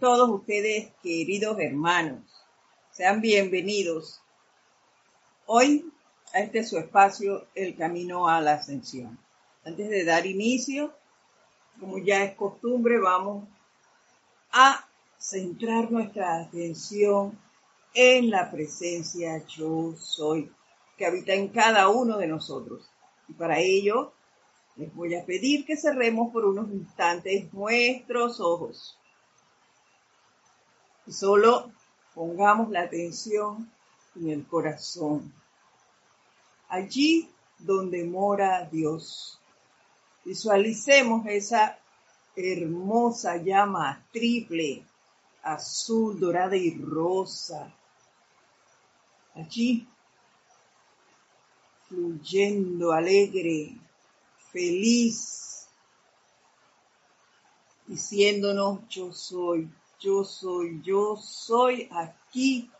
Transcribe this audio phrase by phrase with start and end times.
[0.00, 2.24] todos ustedes, queridos hermanos.
[2.90, 4.20] Sean bienvenidos
[5.46, 5.92] hoy
[6.34, 9.16] a este su espacio, El Camino a la Ascensión.
[9.64, 10.92] Antes de dar inicio,
[11.78, 13.46] como ya es costumbre, vamos
[14.50, 14.84] a
[15.16, 17.38] centrar nuestra atención
[17.94, 20.50] en la presencia yo soy,
[20.96, 22.90] que habita en cada uno de nosotros.
[23.28, 24.12] Y para ello,
[24.74, 28.97] les voy a pedir que cerremos por unos instantes nuestros ojos
[31.10, 31.70] solo
[32.14, 33.70] pongamos la atención
[34.16, 35.32] en el corazón.
[36.68, 37.28] Allí
[37.58, 39.38] donde mora Dios.
[40.24, 41.78] Visualicemos esa
[42.36, 44.84] hermosa llama triple,
[45.42, 47.74] azul, dorada y rosa.
[49.34, 49.86] Allí,
[51.88, 53.76] fluyendo alegre,
[54.52, 55.66] feliz,
[57.86, 59.70] diciéndonos yo soy
[60.00, 62.70] yo soy, yo soy aquí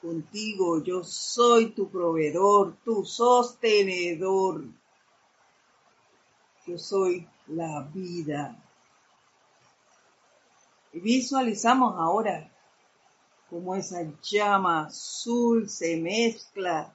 [0.00, 4.64] contigo, yo soy tu proveedor, tu sostenedor.
[6.66, 8.56] Yo soy la vida.
[10.92, 12.50] Y visualizamos ahora
[13.48, 16.94] cómo esa llama azul se mezcla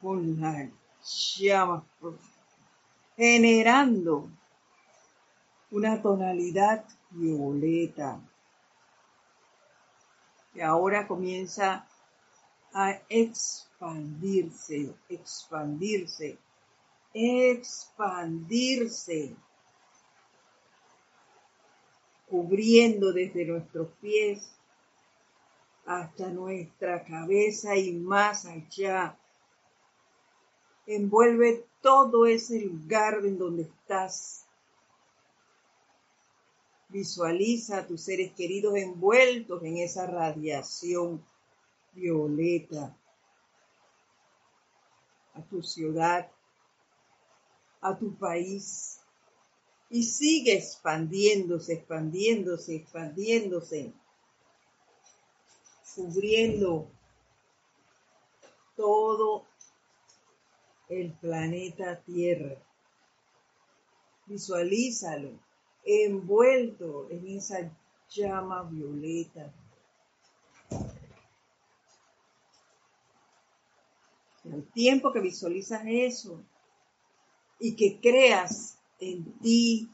[0.00, 0.70] con la
[1.36, 1.84] llama
[3.16, 4.30] generando
[5.70, 8.20] una tonalidad violeta
[10.58, 11.86] que ahora comienza
[12.74, 16.36] a expandirse, expandirse,
[17.14, 18.56] expandirse,
[22.28, 24.50] cubriendo desde nuestros pies
[25.86, 29.16] hasta nuestra cabeza y más allá.
[30.88, 34.47] Envuelve todo ese lugar en donde estás
[36.90, 41.22] Visualiza a tus seres queridos envueltos en esa radiación
[41.92, 42.96] violeta,
[45.34, 46.30] a tu ciudad,
[47.82, 49.00] a tu país,
[49.90, 53.92] y sigue expandiéndose, expandiéndose, expandiéndose,
[55.94, 56.90] cubriendo
[58.76, 59.46] todo
[60.88, 62.56] el planeta Tierra.
[64.26, 65.47] Visualízalo
[65.88, 67.70] envuelto en esa
[68.10, 69.52] llama violeta.
[74.44, 76.42] El tiempo que visualizas eso
[77.58, 79.90] y que creas en ti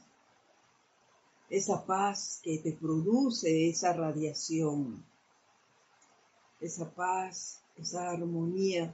[1.49, 5.05] esa paz que te produce esa radiación,
[6.59, 8.93] esa paz, esa armonía,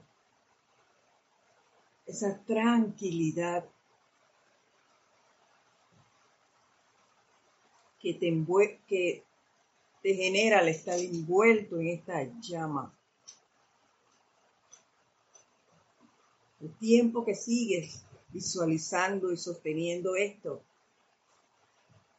[2.05, 3.65] esa tranquilidad
[8.01, 8.45] que te,
[8.87, 9.23] que
[10.01, 12.93] te genera al estar envuelto en esta llama.
[16.59, 20.63] El tiempo que sigues visualizando y sosteniendo esto,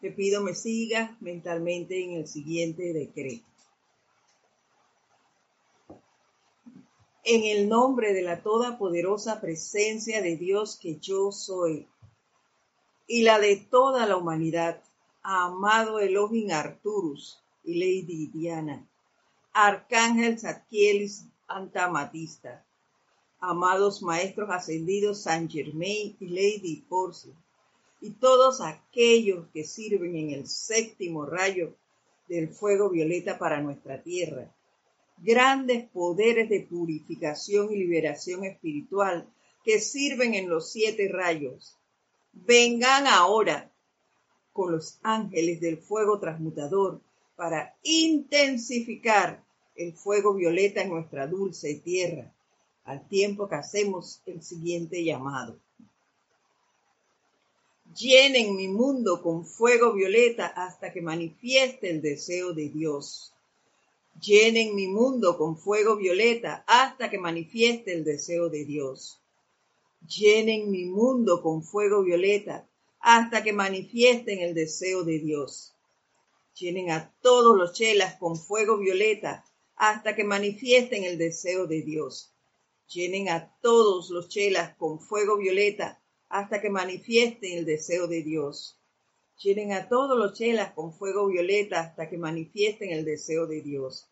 [0.00, 3.46] te pido me sigas mentalmente en el siguiente decreto.
[7.24, 11.86] En el nombre de la todopoderosa presencia de Dios que yo soy
[13.06, 14.82] y la de toda la humanidad,
[15.22, 18.84] amado Elohim Arturus y Lady Diana,
[19.52, 22.64] Arcángel Zadkielis Antamatista,
[23.38, 27.28] amados maestros ascendidos San Germain y Lady Porce,
[28.00, 31.76] y todos aquellos que sirven en el séptimo rayo
[32.28, 34.52] del fuego violeta para nuestra tierra.
[35.18, 39.28] Grandes poderes de purificación y liberación espiritual
[39.64, 41.76] que sirven en los siete rayos.
[42.32, 43.71] Vengan ahora
[44.52, 47.00] con los ángeles del fuego transmutador
[47.36, 49.42] para intensificar
[49.74, 52.32] el fuego violeta en nuestra dulce tierra,
[52.84, 55.56] al tiempo que hacemos el siguiente llamado.
[57.96, 63.34] Llenen mi mundo con fuego violeta hasta que manifieste el deseo de Dios.
[64.20, 69.20] Llenen mi mundo con fuego violeta hasta que manifieste el deseo de Dios.
[70.06, 72.66] Llenen mi mundo con fuego violeta
[73.02, 75.74] hasta que manifiesten el deseo de Dios.
[76.54, 79.44] Llenen a todos los chelas con fuego violeta
[79.74, 82.32] hasta que manifiesten el deseo de Dios.
[82.86, 88.78] Llenen a todos los chelas con fuego violeta hasta que manifiesten el deseo de Dios.
[89.36, 94.08] Llenen a todos los chelas con fuego violeta hasta que manifiesten el deseo de Dios.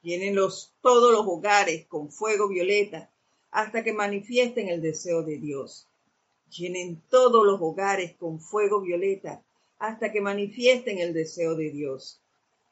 [0.00, 0.36] Llenen
[0.80, 3.10] todos los hogares con fuego violeta
[3.50, 5.87] hasta que manifiesten el deseo de Dios.
[6.50, 9.42] Llenen todos los hogares con fuego violeta
[9.78, 12.20] hasta que manifiesten el deseo de Dios.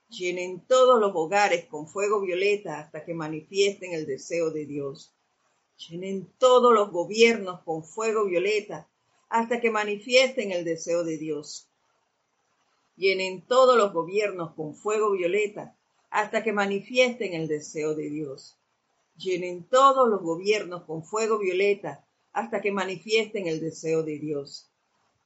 [0.09, 5.13] Llenen todos los hogares con fuego violeta hasta que manifiesten el deseo de Dios.
[5.77, 8.89] Llenen todos los gobiernos con fuego violeta
[9.29, 11.69] hasta que manifiesten el deseo de Dios.
[12.97, 15.77] Llenen todos los gobiernos con fuego violeta
[16.09, 18.57] hasta que manifiesten el deseo de Dios.
[19.19, 22.06] Llenen todos los gobiernos con fuego violeta
[22.37, 24.71] hasta que manifiesten el deseo de Dios.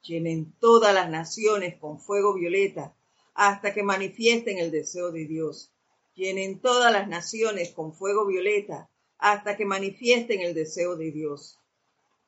[0.01, 2.95] Llenen todas las naciones con fuego violeta
[3.33, 5.73] hasta que manifiesten el deseo de Dios.
[6.15, 11.59] Llenen todas las naciones con fuego violeta hasta que manifiesten el deseo de Dios.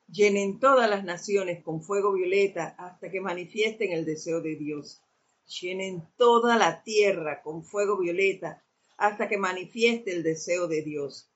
[0.10, 5.02] Llenen todas las naciones con fuego violeta hasta que manifiesten el deseo de Dios.
[5.48, 8.62] Llenen toda la tierra con fuego violeta
[8.98, 11.30] hasta que manifieste el deseo de Dios.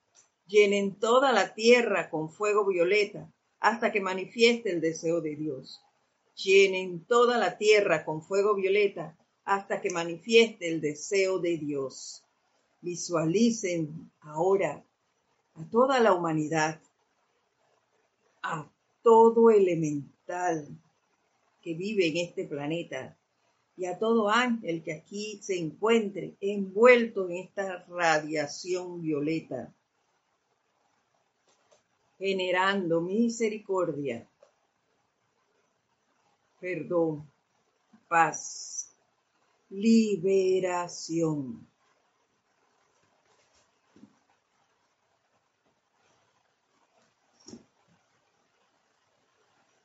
[0.48, 5.82] Llenen toda la tierra con fuego violeta hasta que manifieste el deseo de Dios.
[6.36, 12.24] Llenen toda la tierra con fuego violeta hasta que manifieste el deseo de Dios.
[12.82, 14.84] Visualicen ahora
[15.56, 16.80] a toda la humanidad,
[18.44, 18.70] a
[19.02, 20.68] todo elemental
[21.62, 23.18] que vive en este planeta
[23.76, 29.74] y a todo ángel que aquí se encuentre envuelto en esta radiación violeta,
[32.18, 34.28] generando misericordia,
[36.60, 37.30] perdón,
[38.08, 38.96] paz,
[39.70, 41.68] liberación.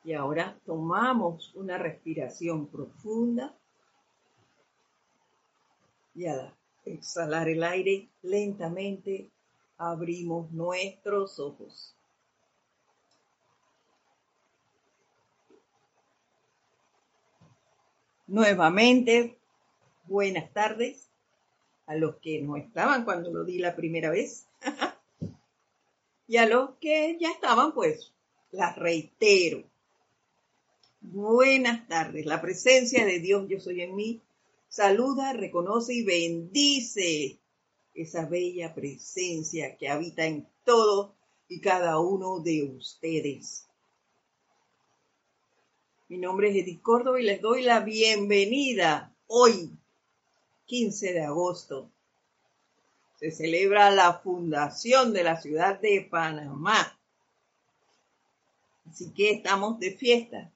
[0.05, 3.57] Y ahora tomamos una respiración profunda
[6.13, 6.53] y al
[6.83, 9.31] exhalar el aire lentamente
[9.77, 11.95] abrimos nuestros ojos.
[18.33, 19.37] Nuevamente,
[20.07, 21.07] buenas tardes
[21.85, 24.47] a los que no estaban cuando lo di la primera vez
[26.27, 28.11] y a los que ya estaban, pues
[28.49, 29.63] las reitero.
[30.99, 32.25] Buenas tardes.
[32.25, 34.19] La presencia de Dios, yo soy en mí,
[34.67, 37.37] saluda, reconoce y bendice
[37.93, 41.13] esa bella presencia que habita en todo
[41.47, 43.67] y cada uno de ustedes.
[46.13, 49.71] Mi nombre es Edith Córdoba y les doy la bienvenida hoy,
[50.67, 51.89] 15 de agosto.
[53.15, 56.99] Se celebra la fundación de la ciudad de Panamá.
[58.87, 60.51] Así que estamos de fiesta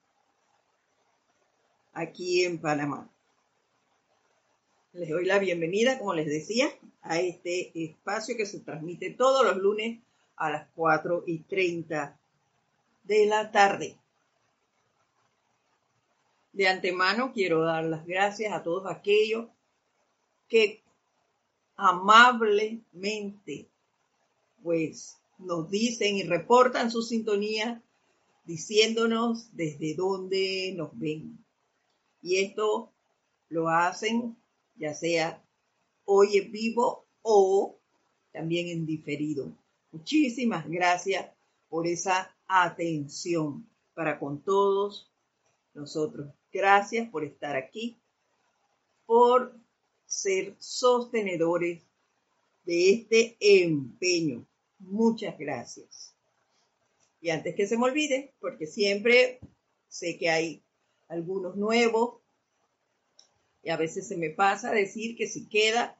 [1.92, 3.10] aquí en Panamá.
[4.92, 6.68] Les doy la bienvenida, como les decía,
[7.02, 9.98] a este espacio que se transmite todos los lunes
[10.36, 12.16] a las 4 y 30
[13.02, 13.98] de la tarde.
[16.58, 19.46] De antemano quiero dar las gracias a todos aquellos
[20.48, 20.82] que
[21.76, 23.68] amablemente
[24.60, 27.80] pues nos dicen y reportan su sintonía
[28.44, 31.38] diciéndonos desde dónde nos ven.
[32.22, 32.92] Y esto
[33.50, 34.36] lo hacen
[34.74, 35.40] ya sea
[36.06, 37.78] hoy en vivo o
[38.32, 39.56] también en diferido.
[39.92, 41.30] Muchísimas gracias
[41.68, 43.64] por esa atención
[43.94, 45.08] para con todos
[45.72, 46.34] nosotros.
[46.52, 47.98] Gracias por estar aquí,
[49.06, 49.54] por
[50.06, 51.82] ser sostenedores
[52.64, 54.46] de este empeño.
[54.78, 56.14] Muchas gracias.
[57.20, 59.40] Y antes que se me olvide, porque siempre
[59.88, 60.62] sé que hay
[61.08, 62.20] algunos nuevos.
[63.62, 65.98] Y a veces se me pasa decir que si queda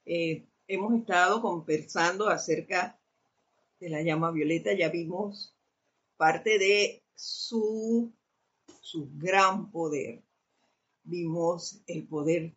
[0.07, 2.99] Eh, hemos estado conversando acerca
[3.79, 5.55] de la llama violeta, ya vimos
[6.17, 8.13] parte de su,
[8.81, 10.23] su gran poder.
[11.05, 12.55] Vimos el poder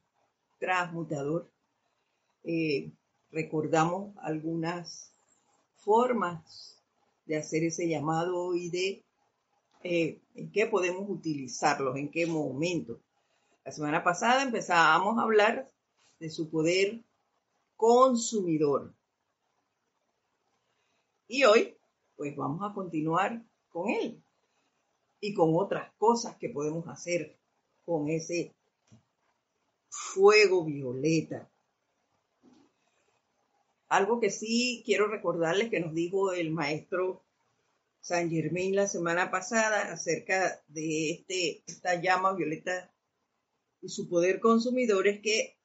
[0.59, 1.51] transmutador.
[2.43, 2.91] Eh,
[3.31, 5.13] recordamos algunas
[5.77, 6.77] formas
[7.25, 9.05] de hacer ese llamado y de
[9.83, 12.99] eh, en qué podemos utilizarlos, en qué momento.
[13.63, 15.71] La semana pasada empezábamos a hablar
[16.19, 17.03] de su poder
[17.75, 18.93] consumidor.
[21.27, 21.75] Y hoy,
[22.15, 24.21] pues vamos a continuar con él
[25.19, 27.37] y con otras cosas que podemos hacer
[27.85, 28.53] con ese
[29.89, 31.49] fuego violeta.
[33.91, 37.25] Algo que sí quiero recordarles que nos dijo el maestro
[37.99, 42.89] San Germain la semana pasada acerca de este, esta llama violeta
[43.81, 45.57] y su poder consumidor es que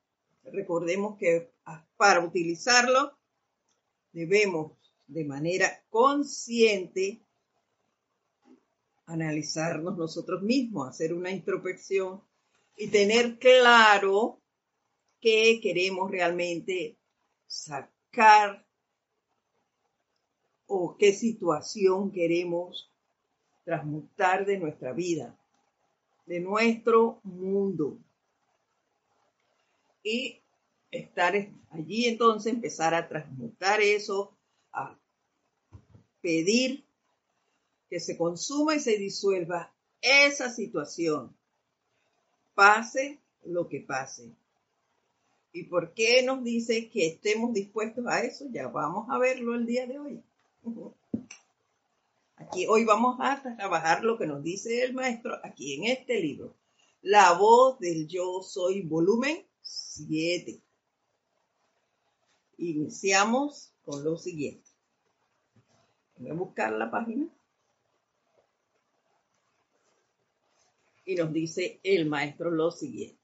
[0.42, 1.52] recordemos que
[1.96, 3.16] para utilizarlo
[4.10, 4.72] debemos
[5.06, 7.20] de manera consciente
[9.06, 12.20] analizarnos nosotros mismos, hacer una introspección
[12.76, 14.40] y tener claro
[15.20, 16.98] qué queremos realmente
[17.46, 17.95] sacar
[20.66, 22.90] o qué situación queremos
[23.64, 25.36] transmutar de nuestra vida,
[26.26, 27.98] de nuestro mundo.
[30.02, 30.40] Y
[30.90, 31.34] estar
[31.70, 34.36] allí entonces, empezar a transmutar eso,
[34.72, 34.96] a
[36.20, 36.84] pedir
[37.88, 41.36] que se consuma y se disuelva esa situación,
[42.54, 44.32] pase lo que pase.
[45.56, 48.44] ¿Y por qué nos dice que estemos dispuestos a eso?
[48.50, 50.22] Ya vamos a verlo el día de hoy.
[52.36, 56.54] Aquí hoy vamos a trabajar lo que nos dice el maestro aquí en este libro.
[57.00, 60.60] La voz del yo soy, volumen 7.
[62.58, 64.68] Iniciamos con lo siguiente.
[66.18, 67.28] Voy a buscar la página.
[71.06, 73.15] Y nos dice el maestro lo siguiente.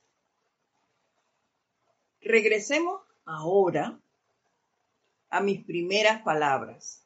[2.23, 4.01] Regresemos ahora
[5.29, 7.05] a mis primeras palabras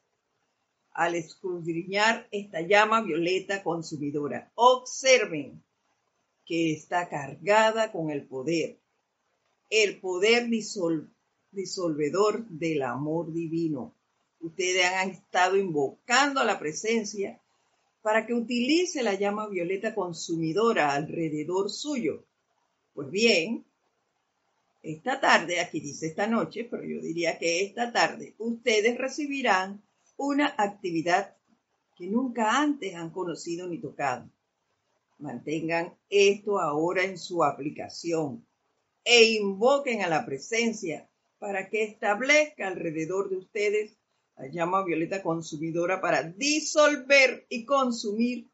[0.91, 4.51] al escudriñar esta llama violeta consumidora.
[4.53, 5.63] Observen
[6.45, 8.79] que está cargada con el poder,
[9.71, 10.49] el poder
[11.51, 13.95] disolvedor del amor divino.
[14.39, 17.41] Ustedes han estado invocando a la presencia
[18.03, 22.23] para que utilice la llama violeta consumidora alrededor suyo.
[22.93, 23.65] Pues bien,
[24.87, 29.83] esta tarde, aquí dice esta noche, pero yo diría que esta tarde, ustedes recibirán
[30.15, 31.35] una actividad
[31.97, 34.29] que nunca antes han conocido ni tocado.
[35.17, 38.47] Mantengan esto ahora en su aplicación
[39.03, 43.97] e invoquen a la presencia para que establezca alrededor de ustedes
[44.37, 48.49] la llama violeta consumidora para disolver y consumir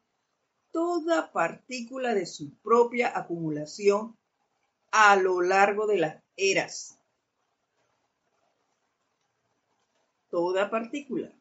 [0.72, 4.16] toda partícula de su propia acumulación
[4.96, 6.96] a lo largo de las eras.
[10.30, 11.32] Toda partícula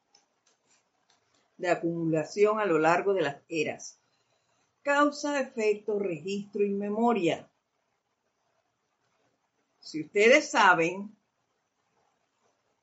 [1.57, 3.99] de acumulación a lo largo de las eras.
[4.81, 7.47] Causa, efecto, registro y memoria.
[9.81, 11.15] Si ustedes saben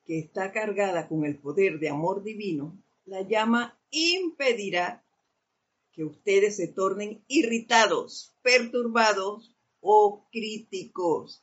[0.06, 5.02] que está cargada con el poder de amor divino, la llama impedirá
[5.90, 11.42] que ustedes se tornen irritados, perturbados o críticos.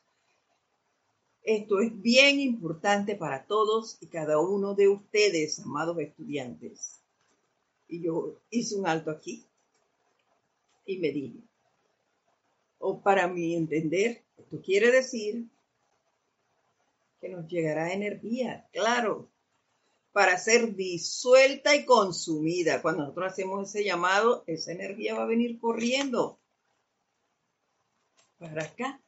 [1.42, 7.00] Esto es bien importante para todos y cada uno de ustedes, amados estudiantes.
[7.88, 9.44] Y yo hice un alto aquí
[10.84, 11.38] y me dije,
[12.78, 15.46] o para mi entender, esto quiere decir
[17.20, 19.28] que nos llegará energía, claro,
[20.12, 22.82] para ser disuelta y consumida.
[22.82, 26.37] Cuando nosotros hacemos ese llamado, esa energía va a venir corriendo
[28.38, 29.00] para acá,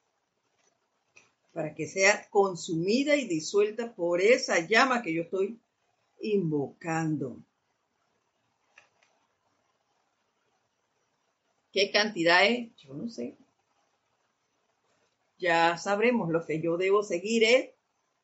[1.52, 5.58] para que sea consumida y disuelta por esa llama que yo estoy
[6.20, 7.38] invocando.
[11.72, 12.75] ¿Qué cantidad es?
[12.76, 13.37] Yo no sé.
[15.38, 17.70] Ya sabremos lo que yo debo seguir es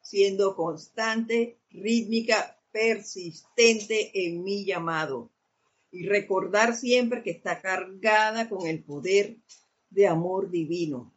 [0.03, 5.31] siendo constante, rítmica, persistente en mi llamado.
[5.91, 9.37] Y recordar siempre que está cargada con el poder
[9.97, 11.11] de amor divino.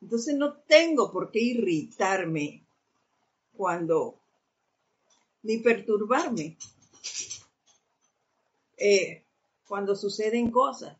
[0.00, 2.64] Entonces no tengo por qué irritarme
[3.54, 4.18] cuando,
[5.42, 6.56] ni perturbarme
[8.78, 9.22] eh,
[9.66, 10.96] cuando suceden cosas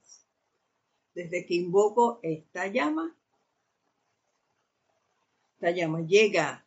[1.14, 3.16] desde que invoco esta llama,
[5.54, 6.66] esta llama llega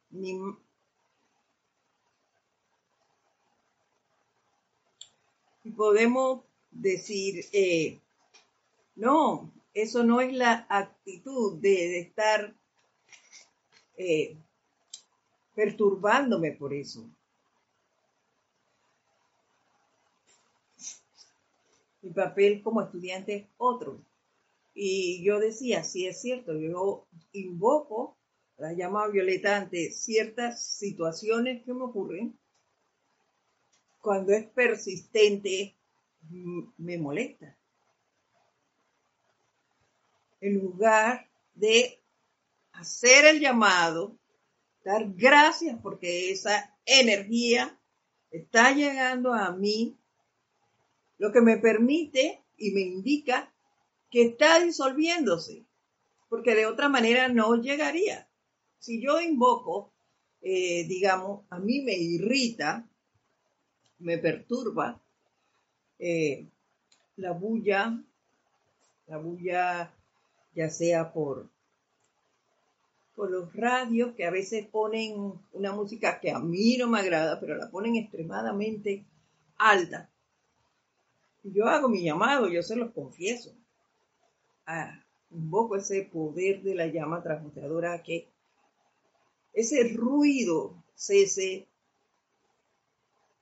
[5.64, 6.42] y podemos
[6.72, 8.00] decir, eh,
[8.96, 12.54] no, eso no es la actitud de, estar
[13.98, 14.38] eh,
[15.56, 17.10] perturbándome por eso.
[22.02, 24.04] Mi papel como estudiante es otro.
[24.74, 28.18] Y yo decía, sí es cierto, yo invoco
[28.58, 32.38] la llama violeta ante ciertas situaciones que me ocurren.
[34.00, 35.76] Cuando es persistente,
[36.78, 37.56] me molesta.
[40.42, 42.02] En lugar de
[42.74, 44.18] hacer el llamado,
[44.84, 47.80] dar gracias porque esa energía
[48.32, 49.98] está llegando a mí
[51.18, 53.54] lo que me permite y me indica
[54.10, 55.66] que está disolviéndose,
[56.30, 58.28] porque de otra manera no llegaría.
[58.80, 59.94] Si yo invoco,
[60.42, 62.90] eh, digamos, a mí me irrita,
[64.00, 65.00] me perturba
[66.00, 66.48] eh,
[67.18, 68.04] la bulla,
[69.06, 69.94] la bulla
[70.54, 71.50] ya sea por,
[73.16, 77.40] por los radios que a veces ponen una música que a mí no me agrada,
[77.40, 79.06] pero la ponen extremadamente
[79.58, 80.10] alta.
[81.44, 83.54] Yo hago mi llamado, yo se los confieso.
[84.66, 88.28] Ah, invoco ese poder de la llama transmutadora que
[89.54, 91.68] ese ruido cese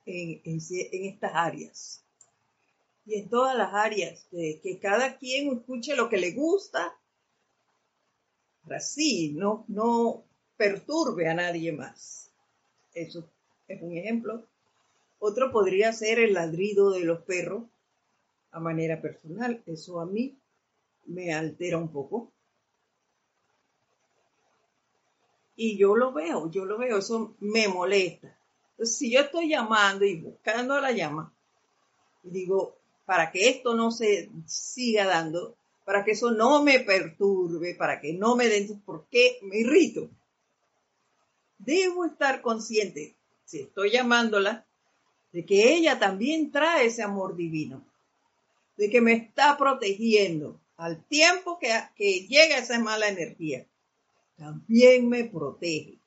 [0.06, 0.60] en, en,
[1.06, 2.04] estas áreas.
[3.06, 6.99] Y en todas las áreas, que cada quien escuche lo que le gusta,
[8.70, 10.24] así, no, no
[10.58, 12.32] perturbe a nadie más.
[12.94, 13.30] Eso
[13.68, 14.44] es un ejemplo.
[15.20, 17.64] Otro podría ser el ladrido de los perros
[18.52, 19.62] a manera personal.
[19.66, 20.38] Eso a mí
[21.06, 22.32] me altera un poco.
[25.56, 28.34] Y yo lo veo, yo lo veo, eso me molesta.
[28.72, 31.34] Entonces, si yo estoy llamando y buscando la llama,
[32.24, 35.56] digo, para que esto no se siga dando,
[35.90, 40.08] para que eso no me perturbe, para que no me den, ¿por qué me irrito?
[41.58, 44.68] Debo estar consciente, si estoy llamándola,
[45.32, 47.84] de que ella también trae ese amor divino,
[48.78, 53.66] de que me está protegiendo al tiempo que, que llega esa mala energía.
[54.38, 55.98] También me protege.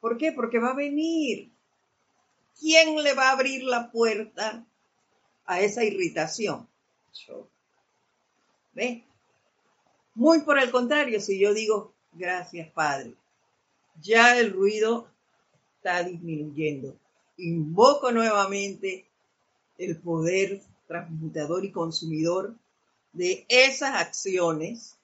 [0.00, 0.32] ¿Por qué?
[0.32, 1.50] Porque va a venir
[2.58, 4.64] ¿quién le va a abrir la puerta
[5.44, 6.66] a esa irritación?
[7.12, 7.51] Yo.
[8.74, 9.04] ¿Ve?
[10.14, 13.14] Muy por el contrario, si yo digo, gracias Padre,
[14.00, 15.08] ya el ruido
[15.76, 16.96] está disminuyendo.
[17.38, 19.06] Invoco nuevamente
[19.78, 22.54] el poder transmutador y consumidor
[23.12, 24.96] de esas acciones.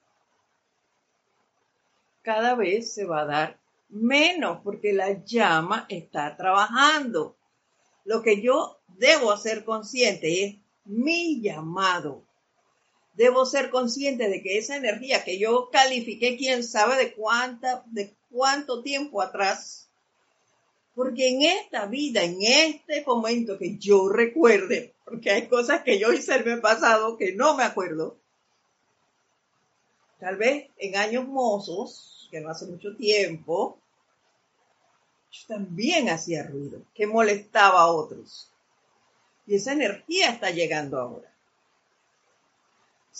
[2.22, 7.36] Cada vez se va a dar menos porque la llama está trabajando.
[8.04, 12.27] Lo que yo debo hacer consciente es mi llamado.
[13.18, 18.14] Debo ser consciente de que esa energía que yo califiqué, quién sabe de cuánta, de
[18.30, 19.90] cuánto tiempo atrás,
[20.94, 26.12] porque en esta vida, en este momento que yo recuerde, porque hay cosas que yo
[26.12, 28.16] hice en el pasado que no me acuerdo,
[30.20, 33.80] tal vez en años mozos, que no hace mucho tiempo,
[35.32, 38.52] yo también hacía ruido, que molestaba a otros.
[39.44, 41.34] Y esa energía está llegando ahora.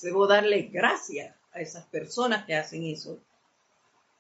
[0.03, 3.21] Debo darle gracias a esas personas que hacen eso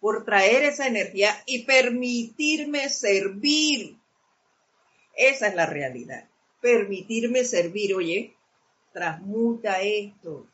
[0.00, 3.98] por traer esa energía y permitirme servir.
[5.14, 6.28] Esa es la realidad.
[6.60, 8.36] Permitirme servir, oye,
[8.92, 10.46] transmuta esto.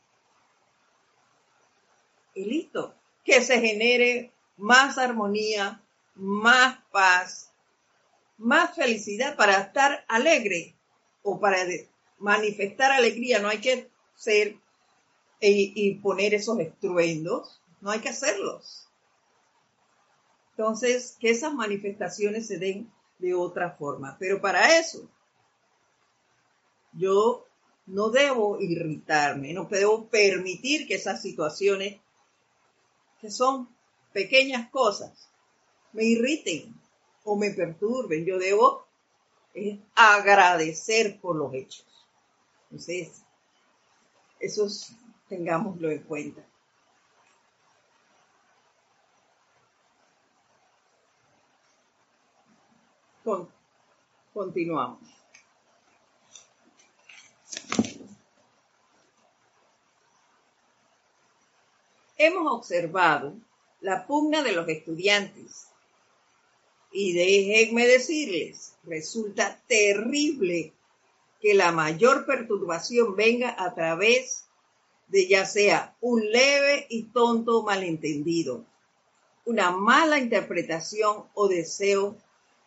[2.35, 5.83] Y listo, que se genere más armonía,
[6.15, 7.51] más paz,
[8.39, 10.75] más felicidad para estar alegre
[11.23, 11.59] o para
[12.19, 13.41] manifestar alegría.
[13.41, 14.57] No hay que ser
[15.49, 18.89] y, poner esos estruendos, no hay que hacerlos.
[20.51, 24.17] Entonces, que esas manifestaciones se den de otra forma.
[24.19, 25.09] Pero para eso,
[26.93, 27.47] yo
[27.87, 32.01] no debo irritarme, no debo permitir que esas situaciones,
[33.21, 33.69] que son
[34.13, 35.29] pequeñas cosas,
[35.93, 36.75] me irriten
[37.25, 38.25] o me perturben.
[38.25, 38.85] Yo debo
[39.55, 41.87] eh, agradecer por los hechos.
[42.71, 43.23] Entonces,
[44.41, 44.69] eso
[45.29, 46.43] tengámoslo en cuenta.
[54.35, 55.01] continuamos.
[62.19, 63.35] Hemos observado
[63.81, 65.69] la pugna de los estudiantes
[66.93, 70.73] y déjenme decirles, resulta terrible
[71.41, 74.47] que la mayor perturbación venga a través
[75.09, 78.65] de ya sea un leve y tonto malentendido,
[79.45, 82.17] una mala interpretación o deseo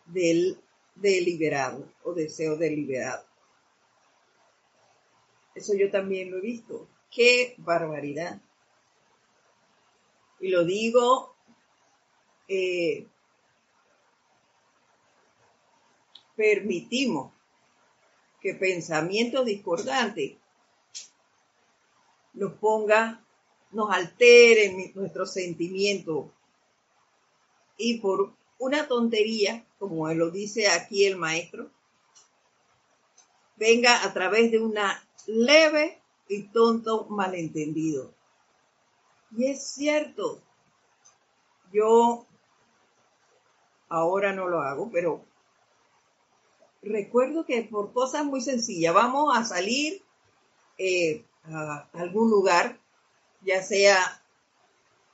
[0.06, 0.58] del
[0.96, 3.26] deliberado o deseo deliberado.
[5.56, 6.88] Eso yo también lo he visto.
[7.10, 8.40] Qué barbaridad.
[10.40, 11.36] Y lo digo
[12.48, 13.08] eh,
[16.36, 17.34] permitimos
[18.40, 20.38] que pensamientos discordantes
[22.38, 23.24] nos ponga,
[23.72, 26.28] nos alteren nuestros sentimientos
[27.78, 31.70] y por una tontería, como lo dice aquí el maestro,
[33.56, 38.14] venga a través de una leve y tonto malentendido.
[39.36, 40.42] Y es cierto,
[41.72, 42.26] yo
[43.90, 45.24] ahora no lo hago, pero
[46.82, 50.02] recuerdo que por cosas muy sencillas, vamos a salir
[50.78, 52.80] eh, a algún lugar,
[53.42, 54.22] ya sea,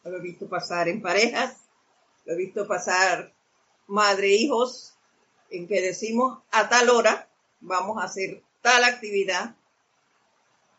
[0.04, 1.58] lo he visto pasar en parejas,
[2.26, 3.34] lo he visto pasar
[3.88, 4.94] madre, hijos,
[5.50, 7.30] en que decimos a tal hora
[7.62, 9.56] vamos a hacer tal actividad,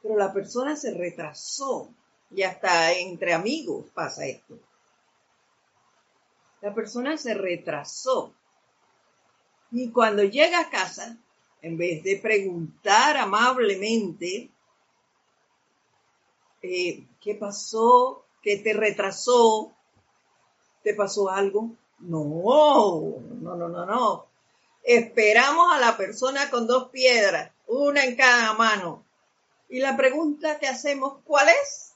[0.02, 1.88] pero la persona se retrasó
[2.30, 4.58] y hasta entre amigos pasa esto.
[6.60, 8.34] La persona se retrasó
[9.70, 11.16] y cuando llega a casa,
[11.62, 14.50] en vez de preguntar amablemente,
[16.64, 18.24] eh, ¿qué pasó?
[18.42, 19.72] ¿Qué te retrasó?
[20.82, 21.70] ¿Te pasó algo?
[21.98, 24.26] No, no, no, no, no.
[24.82, 29.04] Esperamos a la persona con dos piedras, una en cada mano.
[29.68, 31.92] Y la pregunta que hacemos, ¿cuál es?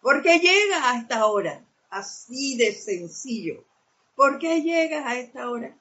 [0.00, 1.64] ¿Por qué llegas a esta hora?
[1.90, 3.64] Así de sencillo.
[4.14, 5.76] ¿Por qué llegas a esta hora?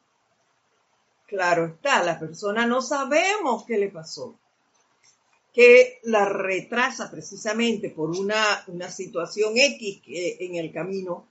[1.28, 4.36] Claro está, la persona no sabemos qué le pasó,
[5.58, 11.28] que la retrasa precisamente por una, una situación X en el camino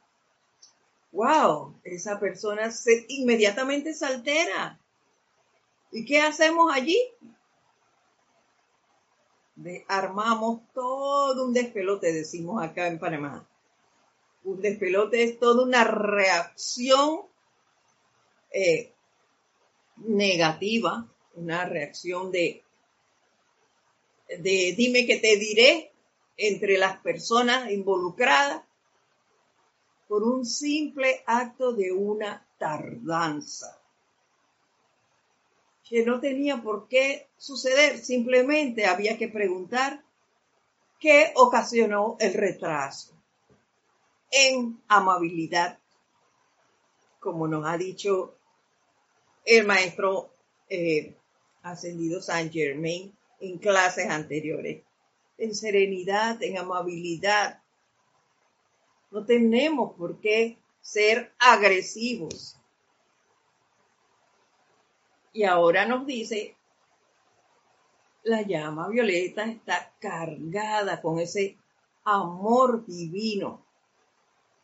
[1.12, 4.80] wow, esa persona se, inmediatamente se altera.
[5.92, 6.98] ¿Y qué hacemos allí?
[9.86, 13.48] armamos todo un despelote, decimos acá en Panamá.
[14.42, 17.20] Un despelote es toda una reacción
[18.50, 18.92] eh,
[19.98, 22.65] negativa, una reacción de,
[24.28, 25.92] de dime que te diré
[26.36, 28.62] entre las personas involucradas
[30.08, 33.80] por un simple acto de una tardanza
[35.88, 40.02] que no tenía por qué suceder, simplemente había que preguntar
[40.98, 43.14] qué ocasionó el retraso.
[44.30, 45.78] En amabilidad,
[47.20, 48.34] como nos ha dicho
[49.44, 50.30] el maestro
[50.68, 51.14] eh,
[51.62, 54.82] ascendido Saint Germain en clases anteriores,
[55.38, 57.62] en serenidad, en amabilidad,
[59.10, 62.56] no tenemos por qué ser agresivos.
[65.32, 66.56] Y ahora nos dice,
[68.22, 71.56] la llama violeta está cargada con ese
[72.04, 73.64] amor divino.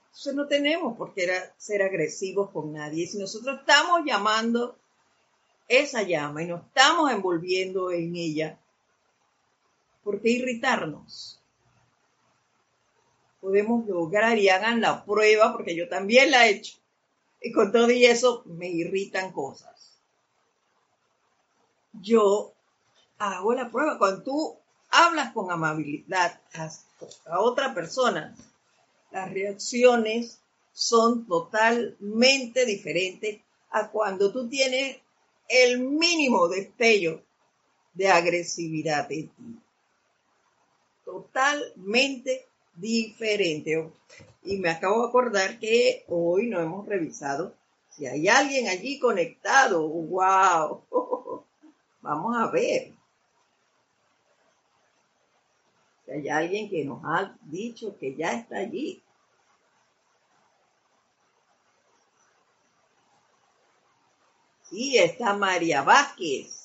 [0.06, 3.06] Entonces no tenemos por qué ser agresivos con nadie.
[3.06, 4.78] Si nosotros estamos llamando
[5.68, 8.58] esa llama y nos estamos envolviendo en ella,
[10.02, 11.42] ¿por qué irritarnos?
[13.42, 16.78] podemos lograr y hagan la prueba, porque yo también la he hecho.
[17.40, 19.98] Y con todo y eso me irritan cosas.
[21.92, 22.54] Yo
[23.18, 23.98] hago la prueba.
[23.98, 24.56] Cuando tú
[24.90, 28.36] hablas con amabilidad a, otra persona,
[29.10, 30.40] las reacciones
[30.72, 34.98] son totalmente diferentes a cuando tú tienes
[35.48, 37.22] el mínimo destello
[37.92, 39.61] de agresividad en ti.
[41.12, 43.92] Totalmente diferente.
[44.44, 47.54] Y me acabo de acordar que hoy no hemos revisado
[47.90, 49.86] si hay alguien allí conectado.
[49.86, 50.86] ¡Wow!
[52.00, 52.94] Vamos a ver.
[56.06, 59.02] Si hay alguien que nos ha dicho que ya está allí.
[64.62, 66.61] Sí, está María Vázquez.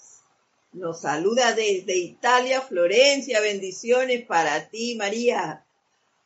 [0.78, 3.42] Nos saluda desde Italia, Florencia.
[3.42, 5.66] Bendiciones para ti, María.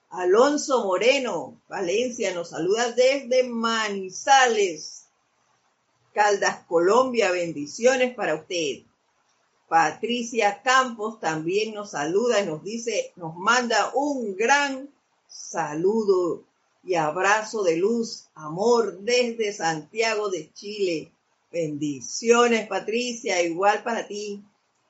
[0.09, 5.05] Alonso Moreno, Valencia, nos saluda desde Manizales.
[6.13, 8.83] Caldas, Colombia, bendiciones para usted.
[9.69, 14.89] Patricia Campos también nos saluda y nos dice, nos manda un gran
[15.29, 16.43] saludo
[16.83, 21.13] y abrazo de luz, amor desde Santiago de Chile.
[21.51, 24.43] Bendiciones, Patricia, igual para ti.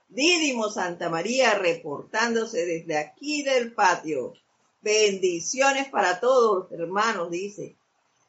[0.09, 4.33] Didimo Santa María reportándose desde aquí del patio.
[4.81, 7.75] Bendiciones para todos, hermanos, dice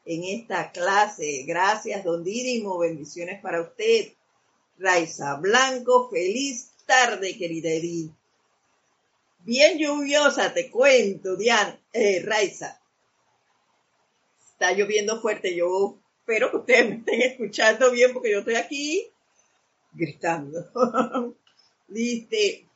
[0.05, 1.45] en esta clase.
[1.47, 2.79] Gracias, don Didimo.
[2.79, 4.13] Bendiciones para usted.
[4.79, 8.13] Raiza Blanco, feliz tarde, querida Edith.
[9.41, 12.81] Bien lluviosa, te cuento, Diana, eh, Raiza.
[14.53, 15.55] Está lloviendo fuerte.
[15.55, 19.11] Yo espero que ustedes me estén escuchando bien porque yo estoy aquí
[19.93, 20.71] gritando.
[21.89, 22.69] dice,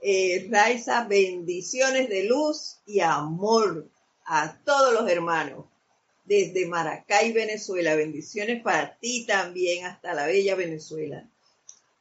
[0.00, 3.88] eh, Raiza, bendiciones de luz y amor
[4.24, 5.66] a todos los hermanos.
[6.24, 11.28] Desde Maracay, Venezuela, bendiciones para ti también hasta la bella Venezuela.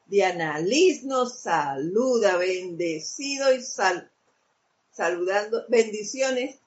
[0.06, 4.12] Diana Liz nos saluda, bendecido y sal,
[4.92, 6.61] saludando, bendiciones,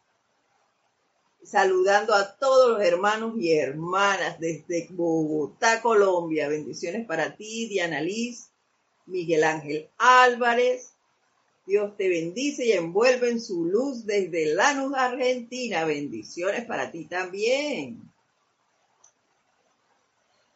[1.45, 6.49] saludando a todos los hermanos y hermanas desde Bogotá, Colombia.
[6.49, 8.49] Bendiciones para ti, Diana Liz,
[9.07, 10.95] Miguel Ángel Álvarez.
[11.67, 15.85] Dios te bendice y envuelve en su luz desde Lanús, Argentina.
[15.85, 18.03] Bendiciones para ti también.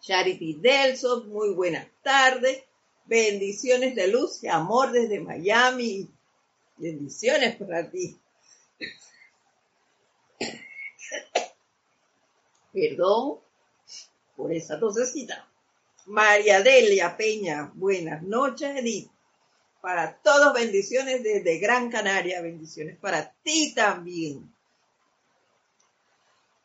[0.00, 2.62] Charity Delson, muy buenas tardes.
[3.06, 6.08] Bendiciones de luz y amor desde Miami.
[6.76, 8.18] Bendiciones para ti.
[12.78, 13.40] Perdón
[14.36, 15.48] por esa tosecita.
[16.06, 19.10] María Delia Peña, buenas noches, Edith.
[19.80, 24.54] Para todos, bendiciones desde Gran Canaria, bendiciones para ti también.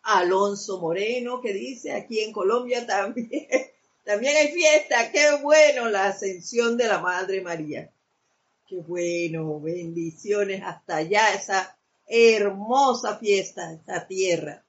[0.03, 3.47] Alonso Moreno, que dice, aquí en Colombia también
[4.05, 7.91] también hay fiesta, qué bueno la ascensión de la Madre María.
[8.67, 14.62] Qué bueno, bendiciones hasta allá, esa hermosa fiesta, esta tierra.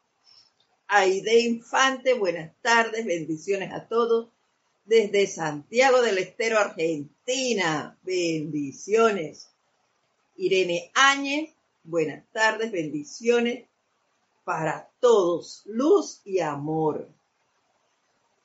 [0.87, 4.29] Aide Infante, buenas tardes, bendiciones a todos.
[4.85, 9.51] Desde Santiago del Estero, Argentina, bendiciones.
[10.37, 13.66] Irene Áñez, buenas tardes, bendiciones
[14.44, 17.09] para todos, luz y amor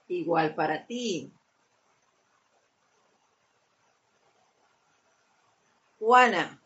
[0.09, 1.31] igual para ti.
[5.99, 6.61] Juana,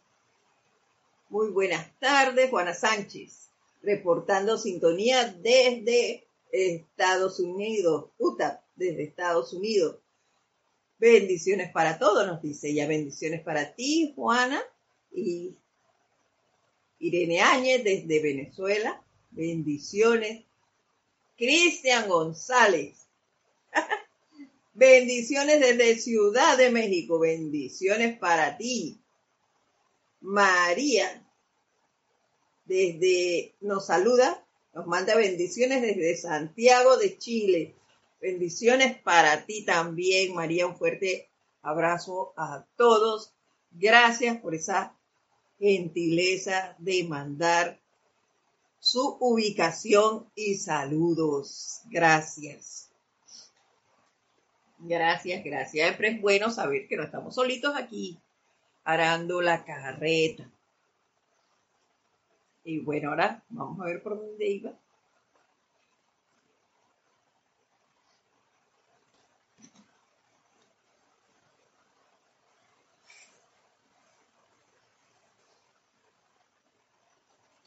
[1.29, 3.51] muy buenas tardes, Juana Sánchez,
[3.83, 9.97] reportando sintonía desde Estados Unidos, Utah, desde Estados Unidos.
[10.97, 12.87] Bendiciones para todos, nos dice ella.
[12.87, 14.63] Bendiciones para ti, Juana,
[15.11, 15.55] y
[16.99, 19.03] Irene Áñez desde Venezuela.
[19.31, 20.45] Bendiciones.
[21.35, 23.03] Cristian González
[24.73, 27.19] Bendiciones desde Ciudad de México.
[27.19, 28.99] Bendiciones para ti.
[30.21, 31.23] María,
[32.65, 37.75] desde, nos saluda, nos manda bendiciones desde Santiago de Chile.
[38.21, 40.65] Bendiciones para ti también, María.
[40.65, 41.29] Un fuerte
[41.61, 43.33] abrazo a todos.
[43.71, 44.95] Gracias por esa
[45.59, 47.79] gentileza de mandar
[48.79, 51.81] su ubicación y saludos.
[51.89, 52.89] Gracias.
[54.79, 55.71] Gracias, gracias.
[55.71, 58.19] Siempre es bueno saber que no estamos solitos aquí
[58.83, 60.52] arando la carreta.
[62.63, 64.73] Y bueno, ahora vamos a ver por dónde iba.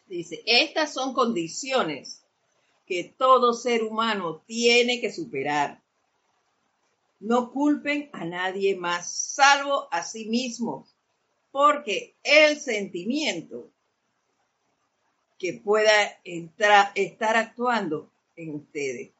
[0.08, 2.22] Dice, estas son condiciones
[2.86, 5.82] que todo ser humano tiene que superar
[7.20, 10.94] no culpen a nadie más, salvo a sí mismos,
[11.50, 13.70] porque el sentimiento
[15.38, 15.92] que pueda
[16.24, 19.10] entrar, estar actuando en ustedes.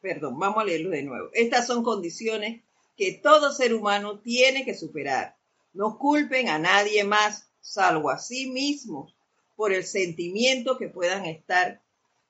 [0.00, 1.28] Perdón, vamos a leerlo de nuevo.
[1.32, 2.62] Estas son condiciones
[2.96, 5.36] que todo ser humano tiene que superar.
[5.72, 9.14] No culpen a nadie más, salvo a sí mismos,
[9.56, 11.80] por el sentimiento que puedan estar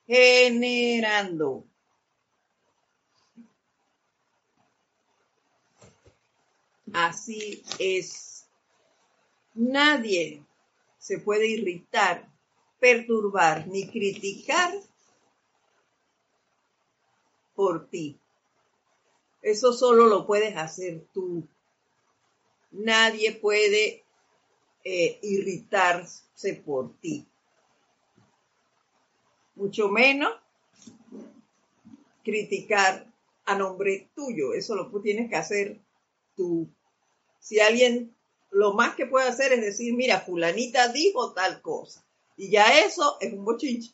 [0.07, 1.65] generando.
[6.93, 8.47] Así es.
[9.55, 10.43] Nadie
[10.99, 12.29] se puede irritar,
[12.79, 14.73] perturbar ni criticar
[17.55, 18.21] por ti.
[19.43, 21.47] Eso solo lo puedes hacer tú.
[22.71, 24.05] Nadie puede
[24.85, 27.27] eh, irritarse por ti.
[29.55, 30.33] Mucho menos
[32.23, 33.13] criticar
[33.45, 34.53] a nombre tuyo.
[34.53, 35.81] Eso lo tienes que hacer
[36.37, 36.69] tú.
[37.41, 38.15] Si alguien
[38.51, 42.05] lo más que puede hacer es decir, mira, fulanita dijo tal cosa.
[42.39, 43.93] Y ya eso es un bochinche.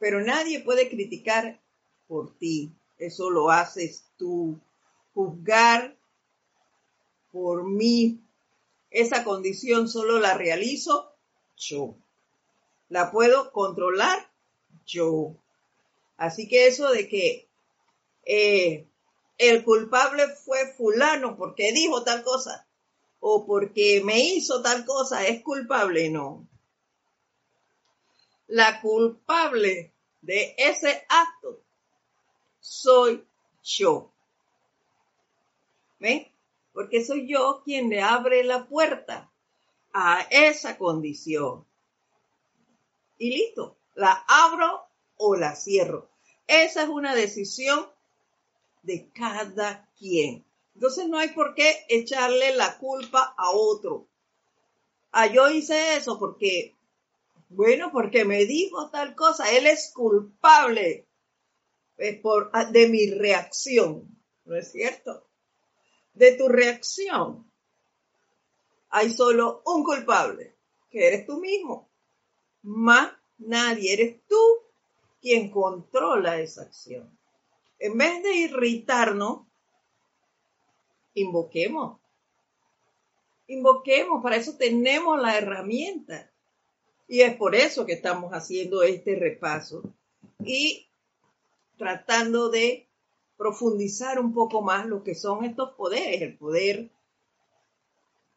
[0.00, 1.60] Pero nadie puede criticar
[2.08, 2.72] por ti.
[2.98, 4.58] Eso lo haces tú.
[5.14, 5.96] Juzgar
[7.30, 8.18] por mí.
[8.90, 11.12] Esa condición solo la realizo
[11.56, 11.94] yo.
[12.88, 14.28] La puedo controlar
[14.84, 15.36] yo.
[16.16, 17.48] Así que eso de que
[18.24, 18.88] eh,
[19.38, 22.66] el culpable fue fulano porque dijo tal cosa
[23.20, 26.48] o porque me hizo tal cosa, es culpable, no.
[28.52, 31.62] La culpable de ese acto
[32.60, 33.24] soy
[33.62, 34.12] yo.
[35.98, 36.30] ¿Ven?
[36.74, 39.30] Porque soy yo quien le abre la puerta
[39.94, 41.64] a esa condición.
[43.16, 44.84] Y listo, la abro
[45.16, 46.10] o la cierro.
[46.46, 47.86] Esa es una decisión
[48.82, 50.44] de cada quien.
[50.74, 54.08] Entonces no hay por qué echarle la culpa a otro.
[55.10, 56.74] Ah, yo hice eso porque,
[57.54, 59.50] bueno, porque me dijo tal cosa.
[59.50, 61.08] Él es culpable
[61.98, 64.08] eh, por, ah, de mi reacción.
[64.44, 65.28] ¿No es cierto?
[66.14, 67.50] De tu reacción.
[68.90, 70.56] Hay solo un culpable,
[70.90, 71.90] que eres tú mismo.
[72.62, 74.36] Más nadie, eres tú
[75.20, 77.18] quien controla esa acción.
[77.78, 79.46] En vez de irritarnos,
[81.14, 82.00] invoquemos.
[83.46, 86.31] Invoquemos, para eso tenemos la herramienta.
[87.08, 89.82] Y es por eso que estamos haciendo este repaso
[90.44, 90.88] y
[91.76, 92.88] tratando de
[93.36, 96.90] profundizar un poco más lo que son estos poderes, el poder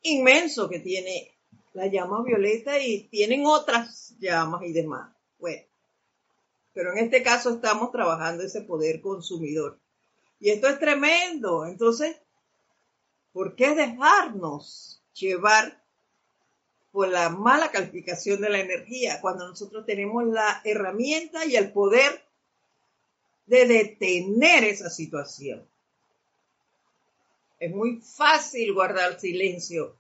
[0.02, 1.36] inmenso que tiene
[1.74, 5.16] la llama violeta y tienen otras llamas y demás.
[5.40, 5.64] Bueno,
[6.74, 9.80] pero en este caso estamos trabajando ese poder consumidor.
[10.40, 11.66] Y esto es tremendo.
[11.66, 12.18] Entonces,
[13.32, 15.85] ¿por qué dejarnos llevar
[16.96, 22.24] por la mala calificación de la energía cuando nosotros tenemos la herramienta y el poder
[23.48, 25.68] de detener esa situación?
[27.60, 29.98] Es muy fácil guardar silencio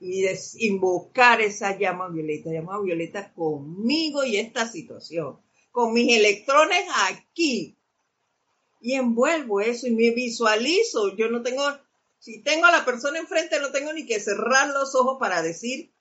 [0.00, 0.24] y
[0.66, 5.38] invocar esa llama violeta, llama violeta conmigo y esta situación,
[5.70, 7.76] con mis electrones aquí.
[8.80, 11.14] Y envuelvo eso y me visualizo.
[11.14, 11.62] Yo no tengo,
[12.18, 15.91] si tengo a la persona enfrente, no tengo ni que cerrar los ojos para decir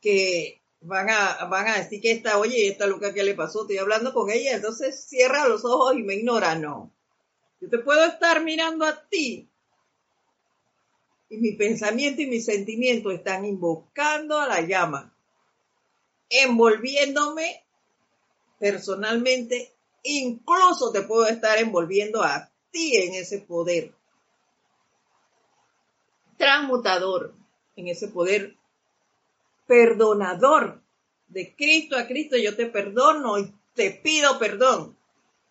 [0.00, 3.78] que van a, van a decir que esta, oye, esta loca que le pasó, estoy
[3.78, 6.54] hablando con ella, entonces cierra los ojos y me ignora.
[6.54, 6.90] No.
[7.60, 9.48] Yo te puedo estar mirando a ti
[11.28, 15.14] y mi pensamiento y mi sentimiento están invocando a la llama,
[16.28, 17.62] envolviéndome
[18.58, 23.94] personalmente, incluso te puedo estar envolviendo a ti en ese poder
[26.36, 27.34] transmutador,
[27.76, 28.56] en ese poder
[29.70, 30.82] perdonador.
[31.28, 34.98] De Cristo a Cristo yo te perdono y te pido perdón.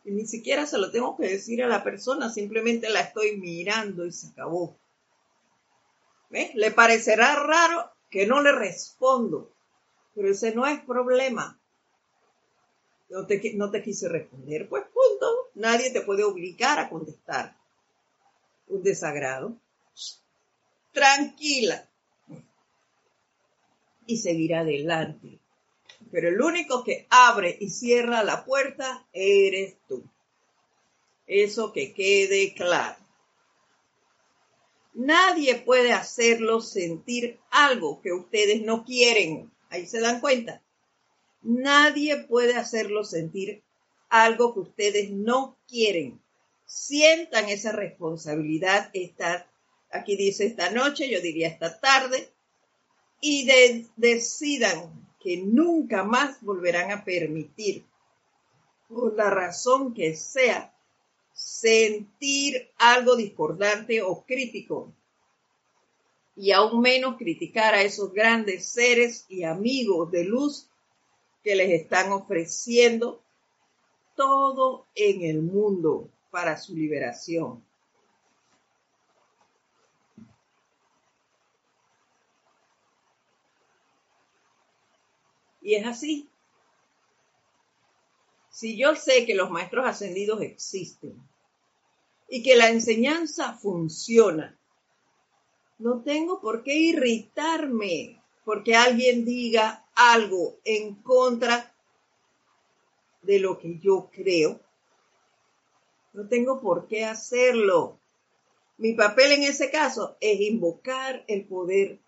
[0.04, 4.06] Y ni siquiera se lo tengo que decir a la persona, simplemente la estoy mirando
[4.06, 4.76] y se acabó.
[6.30, 9.54] Le parecerá raro que no le respondo,
[10.14, 11.58] pero ese no es problema.
[13.10, 15.50] No te, no te quise responder, pues punto.
[15.56, 17.56] Nadie te puede obligar a contestar.
[18.68, 19.56] Un desagrado.
[20.92, 21.89] Tranquila.
[24.10, 25.38] Y seguir adelante.
[26.12, 30.04] Pero el único que abre y cierra la puerta eres tú.
[31.28, 32.98] Eso que quede claro.
[34.96, 39.52] Nadie puede hacerlos sentir algo que ustedes no quieren.
[39.70, 40.64] Ahí se dan cuenta.
[41.44, 43.62] Nadie puede hacerlos sentir
[44.10, 46.20] algo que ustedes no quieren.
[46.66, 49.48] Sientan esa responsabilidad esta,
[49.92, 52.32] aquí dice esta noche, yo diría esta tarde,
[53.22, 57.86] y decidan que nunca más volverán a permitir,
[58.88, 60.74] por la razón que sea,
[61.34, 64.92] sentir algo discordante o crítico
[66.36, 70.68] y aún menos criticar a esos grandes seres y amigos de luz
[71.44, 73.22] que les están ofreciendo
[74.16, 77.64] todo en el mundo para su liberación.
[85.70, 86.28] Y es así.
[88.50, 91.14] Si yo sé que los maestros ascendidos existen
[92.28, 94.58] y que la enseñanza funciona,
[95.78, 101.72] no tengo por qué irritarme porque alguien diga algo en contra
[103.22, 104.60] de lo que yo creo.
[106.14, 108.00] No tengo por qué hacerlo.
[108.80, 112.00] Mi papel en ese caso es invocar el poder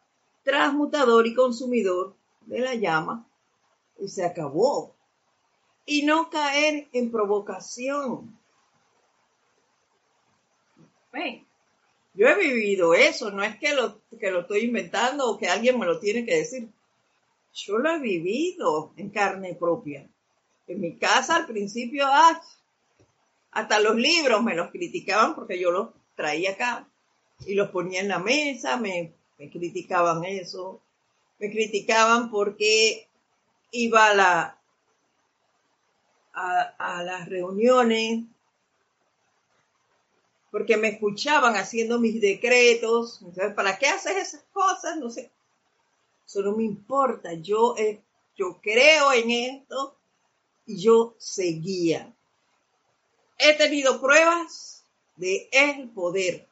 [0.42, 2.16] transmutador y consumidor
[2.48, 3.28] de la llama
[4.02, 4.96] y se acabó
[5.86, 8.38] y no caer en provocación.
[12.14, 15.80] yo he vivido eso, no es que lo, que lo estoy inventando o que alguien
[15.80, 16.70] me lo tiene que decir.
[17.54, 20.10] Yo lo he vivido en carne propia.
[20.68, 22.08] En mi casa al principio,
[23.52, 26.88] hasta los libros me los criticaban porque yo los traía acá
[27.46, 30.82] y los ponía en la mesa, me, me criticaban eso,
[31.40, 33.08] me criticaban porque
[33.72, 34.62] iba a la,
[36.34, 38.24] a, las reuniones,
[40.52, 43.22] porque me escuchaban haciendo mis decretos.
[43.56, 44.98] ¿para qué haces esas cosas?
[44.98, 45.32] No sé.
[46.26, 47.34] Eso no me importa.
[47.34, 48.02] Yo, eh,
[48.36, 49.96] yo creo en esto
[50.66, 52.14] y yo seguía.
[53.38, 54.84] He tenido pruebas
[55.16, 56.48] de el poder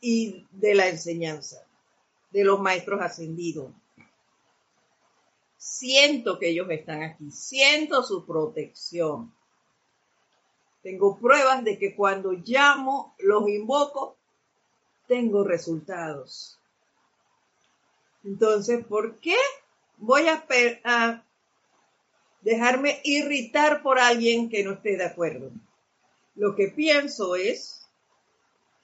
[0.00, 1.64] y de la enseñanza
[2.30, 3.72] de los maestros ascendidos.
[5.70, 9.32] Siento que ellos están aquí, siento su protección.
[10.82, 14.16] Tengo pruebas de que cuando llamo, los invoco,
[15.06, 16.58] tengo resultados.
[18.24, 19.36] Entonces, ¿por qué
[19.98, 20.44] voy a,
[20.84, 21.24] a
[22.40, 25.52] dejarme irritar por alguien que no esté de acuerdo?
[26.34, 27.86] Lo que pienso es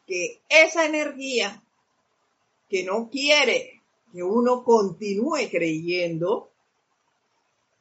[0.07, 1.63] que esa energía
[2.69, 3.83] que no quiere
[4.13, 6.54] que uno continúe creyendo,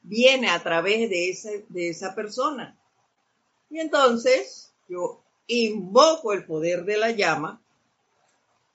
[0.03, 2.77] viene a través de, de esa persona.
[3.69, 7.61] Y entonces yo invoco el poder de la llama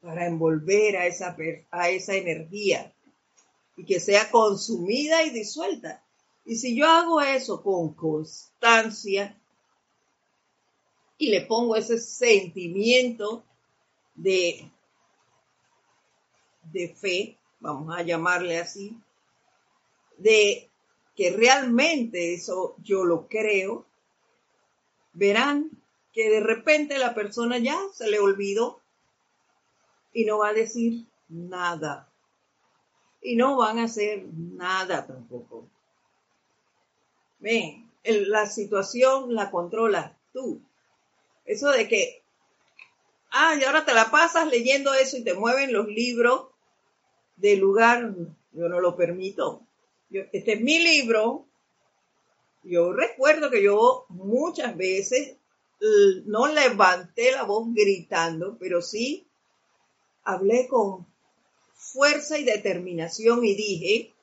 [0.01, 1.37] para envolver a esa,
[1.71, 2.93] a esa energía
[3.77, 6.03] y que sea consumida y disuelta.
[6.45, 9.39] Y si yo hago eso con constancia
[11.19, 13.45] y le pongo ese sentimiento
[14.15, 14.71] de,
[16.73, 18.97] de fe, vamos a llamarle así,
[20.17, 20.69] de
[21.19, 23.85] que realmente eso yo lo creo,
[25.15, 25.69] verán
[26.13, 28.81] que de repente la persona ya se le olvidó
[30.13, 32.09] y no va a decir nada.
[33.21, 35.69] Y no van a hacer nada tampoco.
[37.41, 40.61] Ven, la situación la controlas tú.
[41.45, 42.23] Eso de que,
[43.33, 46.47] ah, y ahora te la pasas leyendo eso y te mueven los libros
[47.35, 48.15] del lugar,
[48.53, 49.65] yo no lo permito.
[50.11, 51.47] Este es mi libro.
[52.63, 55.37] Yo recuerdo que yo muchas veces
[56.27, 59.27] no levanté la voz gritando, pero sí
[60.25, 61.07] hablé con
[61.75, 64.15] fuerza y determinación y dije,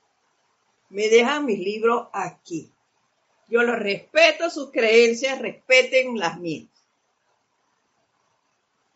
[0.89, 2.71] me dejan mis libros aquí.
[3.47, 6.69] Yo los respeto, sus creencias, respeten las mías.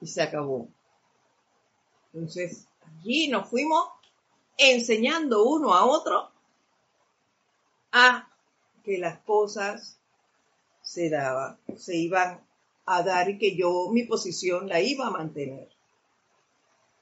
[0.01, 0.67] Y se acabó.
[2.13, 3.87] Entonces, allí nos fuimos
[4.57, 6.31] enseñando uno a otro
[7.91, 8.29] a
[8.83, 9.99] que las cosas
[10.81, 12.41] se daban, se iban
[12.85, 15.69] a dar y que yo mi posición la iba a mantener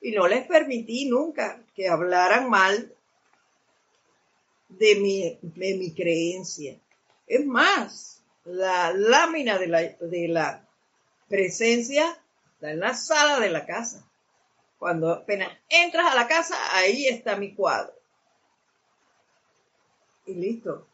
[0.02, 2.94] y no les permití nunca que hablaran mal
[4.70, 6.78] de mi, de mi creencia.
[7.26, 10.68] Es más, la lámina de la, de la
[11.28, 12.18] presencia
[12.54, 14.06] está en la sala de la casa.
[14.78, 17.94] Cuando apenas entras a la casa, ahí está mi cuadro.
[20.28, 20.86] Y listo.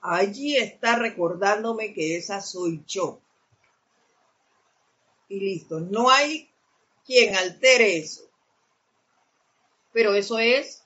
[0.00, 3.20] Allí está recordándome que esa soy yo.
[5.28, 5.80] Y listo.
[5.80, 6.48] No hay
[7.04, 8.22] quien altere eso.
[9.92, 10.84] Pero eso es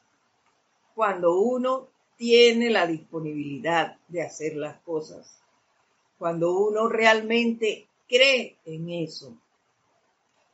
[0.94, 5.38] cuando uno tiene la disponibilidad de hacer las cosas,
[6.18, 9.36] cuando uno realmente cree en eso.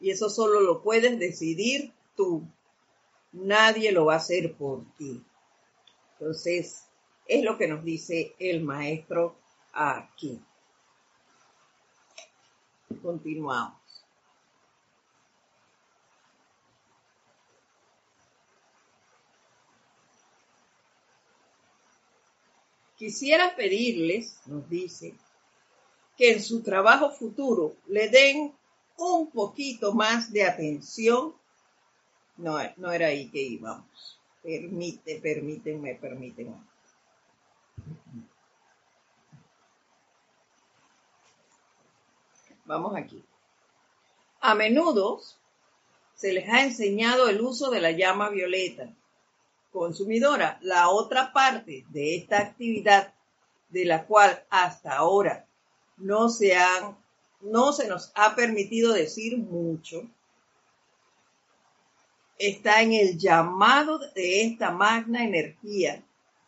[0.00, 2.42] Y eso solo lo puedes decidir tú.
[3.32, 5.22] Nadie lo va a hacer por ti.
[6.20, 6.84] Entonces,
[7.26, 9.36] es lo que nos dice el maestro
[9.72, 10.38] aquí.
[13.00, 13.80] Continuamos.
[22.98, 25.14] Quisiera pedirles, nos dice,
[26.18, 28.52] que en su trabajo futuro le den
[28.98, 31.34] un poquito más de atención.
[32.36, 34.19] No, no era ahí que íbamos.
[34.42, 36.56] Permite, permítanme, permítanme.
[42.64, 43.24] Vamos aquí.
[44.40, 45.20] A menudo
[46.14, 48.88] se les ha enseñado el uso de la llama violeta
[49.72, 50.58] consumidora.
[50.62, 53.12] La otra parte de esta actividad
[53.70, 55.46] de la cual hasta ahora
[55.96, 56.96] no se han,
[57.40, 60.08] no se nos ha permitido decir mucho,
[62.40, 66.02] está en el llamado de esta magna energía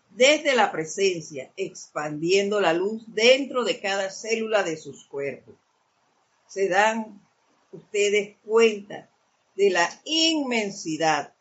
[0.09, 5.55] desde la presencia, expandiendo la luz dentro de cada célula de sus cuerpos.
[6.47, 7.21] Se dan
[7.73, 9.11] ustedes cuenta
[9.55, 11.35] de la inmensidad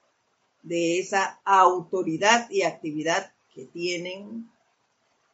[0.63, 4.51] de esa autoridad y actividad que tienen,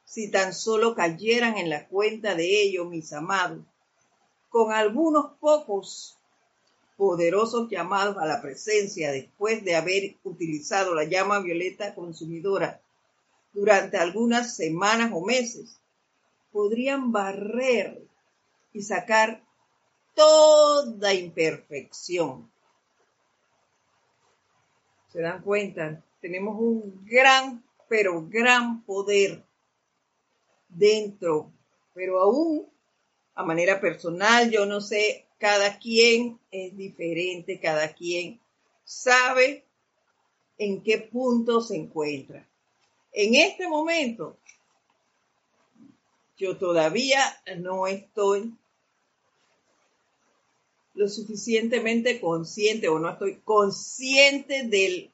[0.05, 3.65] si tan solo cayeran en la cuenta de ello, mis amados,
[4.49, 6.16] con algunos pocos
[6.97, 12.81] poderosos llamados a la presencia después de haber utilizado la llama violeta consumidora
[13.53, 15.79] durante algunas semanas o meses,
[16.51, 18.01] podrían barrer
[18.73, 19.43] y sacar
[20.15, 22.51] toda imperfección.
[25.09, 29.43] Se dan cuenta, tenemos un gran, pero gran poder
[30.67, 31.51] dentro,
[31.93, 32.67] pero aún
[33.35, 38.39] a manera personal, yo no sé cada quien es diferente, cada quien
[38.83, 39.65] sabe
[40.57, 42.47] en qué punto se encuentra.
[43.11, 44.37] En este momento,
[46.37, 47.19] yo todavía
[47.57, 48.53] no estoy
[50.93, 55.11] lo suficientemente consciente o no estoy consciente del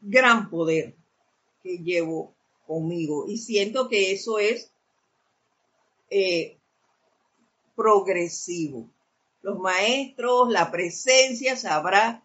[0.00, 0.94] gran poder
[1.62, 2.32] que llevo
[2.66, 4.70] conmigo y siento que eso es
[6.10, 6.56] eh,
[7.74, 8.88] progresivo.
[9.42, 12.24] Los maestros, la presencia sabrá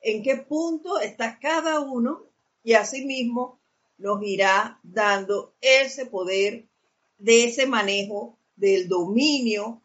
[0.00, 2.22] en qué punto está cada uno
[2.64, 3.58] y asimismo
[3.98, 6.64] nos irá dando ese poder
[7.18, 9.80] de ese manejo del dominio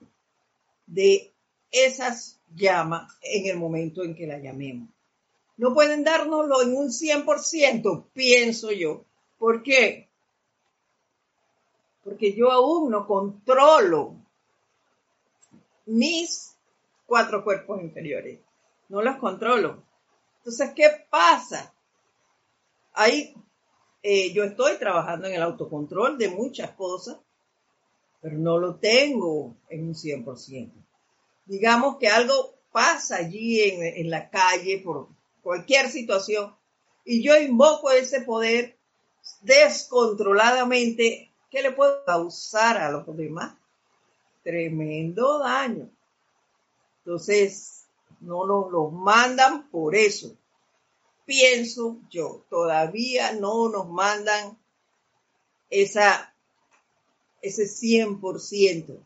[0.88, 1.32] de
[1.72, 4.89] esas llamas en el momento en que la llamemos.
[5.58, 9.06] No pueden dárnoslo en un 100%, pienso yo.
[9.38, 10.10] ¿Por qué?
[12.04, 14.16] Porque yo aún no controlo
[15.86, 16.55] mis
[17.05, 18.39] cuatro cuerpos inferiores.
[18.89, 19.84] No los controlo.
[20.38, 21.73] Entonces, ¿qué pasa?
[22.93, 23.36] Ahí
[24.03, 27.17] eh, yo estoy trabajando en el autocontrol de muchas cosas,
[28.21, 30.71] pero no lo tengo en un 100%.
[31.45, 35.07] Digamos que algo pasa allí en, en la calle por
[35.43, 36.55] cualquier situación
[37.03, 38.77] y yo invoco ese poder
[39.41, 43.55] descontroladamente, ¿qué le puede causar a los demás?
[44.44, 45.89] Tremendo daño.
[47.00, 47.86] Entonces,
[48.20, 50.36] no nos los mandan por eso.
[51.26, 54.58] Pienso yo, todavía no nos mandan
[55.70, 56.34] esa,
[57.42, 58.98] ese 100%.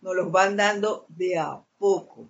[0.00, 2.28] Nos los van dando de a poco.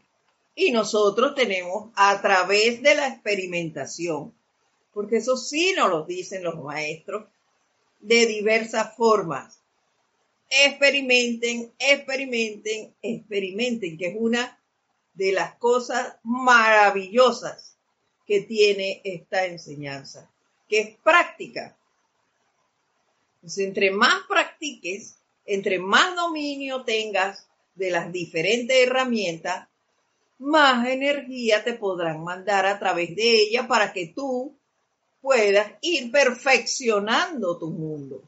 [0.54, 4.34] Y nosotros tenemos a través de la experimentación,
[4.92, 7.24] porque eso sí nos lo dicen los maestros,
[8.00, 9.61] de diversas formas.
[10.64, 14.58] Experimenten, experimenten, experimenten, que es una
[15.14, 17.76] de las cosas maravillosas
[18.26, 20.30] que tiene esta enseñanza,
[20.68, 21.76] que es práctica.
[23.36, 29.68] Entonces, entre más practiques, entre más dominio tengas de las diferentes herramientas,
[30.38, 34.56] más energía te podrán mandar a través de ella para que tú
[35.20, 38.22] puedas ir perfeccionando tu mundo.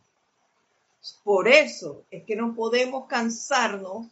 [1.22, 4.06] Por eso es que no podemos cansarnos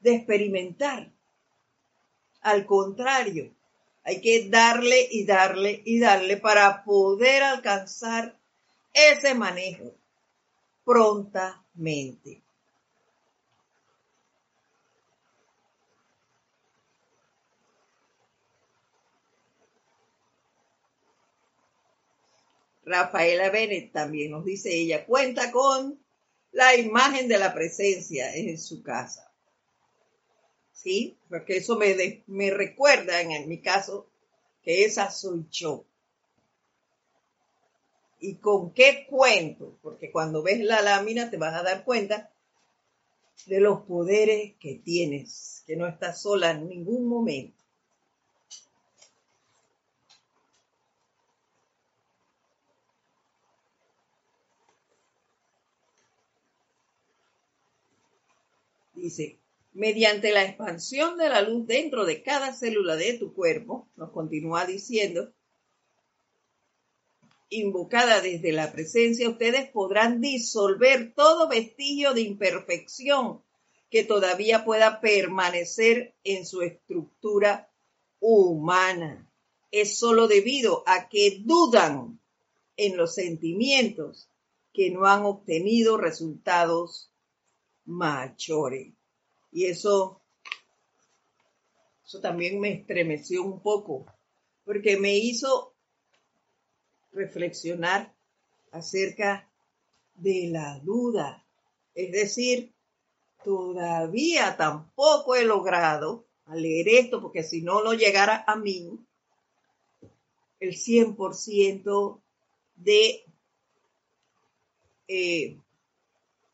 [0.00, 1.10] de experimentar.
[2.42, 3.50] Al contrario,
[4.04, 8.36] hay que darle y darle y darle para poder alcanzar
[8.92, 9.92] ese manejo
[10.84, 12.43] prontamente.
[22.86, 25.98] Rafaela Bennett también nos dice ella, cuenta con
[26.52, 29.32] la imagen de la presencia en su casa.
[30.72, 31.16] ¿Sí?
[31.28, 34.08] Porque eso me, me recuerda en mi caso
[34.62, 35.84] que esa soy yo.
[38.20, 39.78] ¿Y con qué cuento?
[39.82, 42.30] Porque cuando ves la lámina te vas a dar cuenta
[43.46, 47.63] de los poderes que tienes, que no estás sola en ningún momento.
[59.04, 59.38] Dice,
[59.74, 64.64] mediante la expansión de la luz dentro de cada célula de tu cuerpo, nos continúa
[64.64, 65.30] diciendo,
[67.50, 73.42] invocada desde la presencia, ustedes podrán disolver todo vestigio de imperfección
[73.90, 77.70] que todavía pueda permanecer en su estructura
[78.20, 79.30] humana.
[79.70, 82.20] Es solo debido a que dudan
[82.78, 84.30] en los sentimientos
[84.72, 87.10] que no han obtenido resultados
[87.86, 88.92] mayores.
[89.52, 90.20] Y eso,
[92.04, 94.06] eso también me estremeció un poco,
[94.64, 95.74] porque me hizo
[97.12, 98.12] reflexionar
[98.72, 99.48] acerca
[100.14, 101.44] de la duda.
[101.94, 102.72] Es decir,
[103.44, 108.98] todavía tampoco he logrado al leer esto, porque si no, no llegara a mí
[110.60, 112.20] el 100%
[112.76, 113.24] de,
[115.08, 115.58] eh,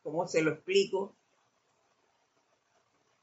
[0.03, 1.15] ¿cómo se lo explico?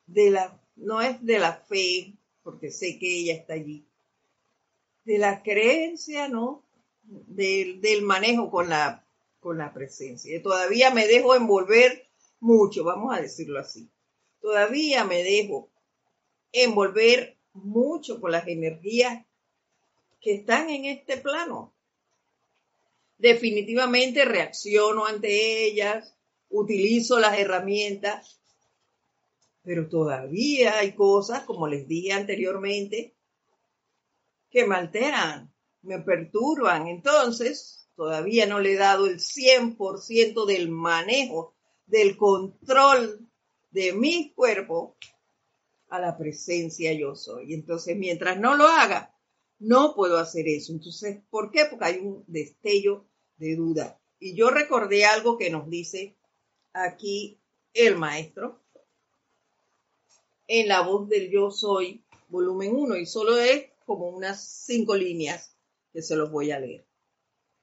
[0.08, 3.86] De la, no es de la fe, porque sé que ella está allí,
[5.04, 6.64] de la creencia, ¿no?
[7.02, 9.06] Del, del manejo con la,
[9.40, 10.42] con la presencia.
[10.42, 12.06] Todavía me dejo envolver
[12.40, 13.88] mucho, vamos a decirlo así.
[14.40, 15.70] Todavía me dejo
[16.52, 19.24] envolver mucho con las energías
[20.20, 21.72] que están en este plano.
[23.18, 26.14] Definitivamente reacciono ante ellas,
[26.50, 28.38] utilizo las herramientas,
[29.68, 33.14] Pero todavía hay cosas, como les dije anteriormente,
[34.48, 35.52] que me alteran,
[35.82, 36.86] me perturban.
[36.86, 41.54] Entonces, todavía no le he dado el 100% del manejo,
[41.84, 43.28] del control
[43.70, 44.96] de mi cuerpo
[45.90, 47.52] a la presencia yo soy.
[47.52, 49.14] Entonces, mientras no lo haga,
[49.58, 50.72] no puedo hacer eso.
[50.72, 51.66] Entonces, ¿por qué?
[51.66, 53.04] Porque hay un destello
[53.36, 54.00] de duda.
[54.18, 56.16] Y yo recordé algo que nos dice
[56.72, 57.38] aquí
[57.74, 58.62] el maestro
[60.48, 65.54] en la voz del yo soy, volumen 1, y solo es como unas cinco líneas
[65.92, 66.86] que se los voy a leer.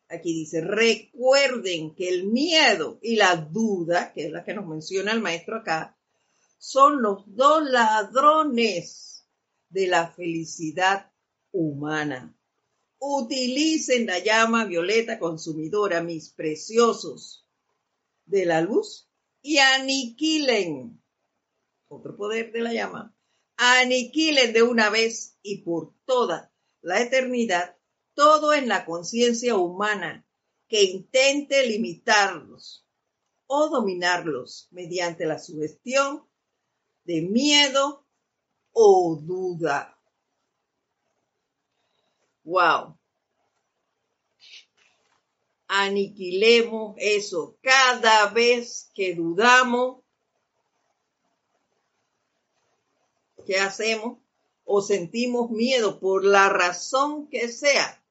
[0.07, 5.11] Aquí dice, recuerden que el miedo y la duda, que es la que nos menciona
[5.11, 5.97] el maestro acá,
[6.59, 9.27] son los dos ladrones
[9.69, 11.11] de la felicidad
[11.51, 12.37] humana.
[12.99, 17.45] Utilicen la llama violeta consumidora, mis preciosos,
[18.25, 19.07] de la luz
[19.41, 21.01] y aniquilen,
[21.87, 23.15] otro poder de la llama,
[23.57, 27.75] aniquilen de una vez y por toda la eternidad
[28.15, 30.25] todo en la conciencia humana
[30.67, 32.87] que intente limitarlos
[33.45, 36.27] o dominarlos mediante la sugestión
[37.03, 38.07] de miedo
[38.71, 39.99] o duda.
[42.43, 42.97] Wow.
[45.67, 47.57] Aniquilemos eso.
[47.61, 50.04] Cada vez que dudamos,
[53.45, 54.17] ¿qué hacemos?
[54.65, 58.01] O sentimos miedo por la razón que sea.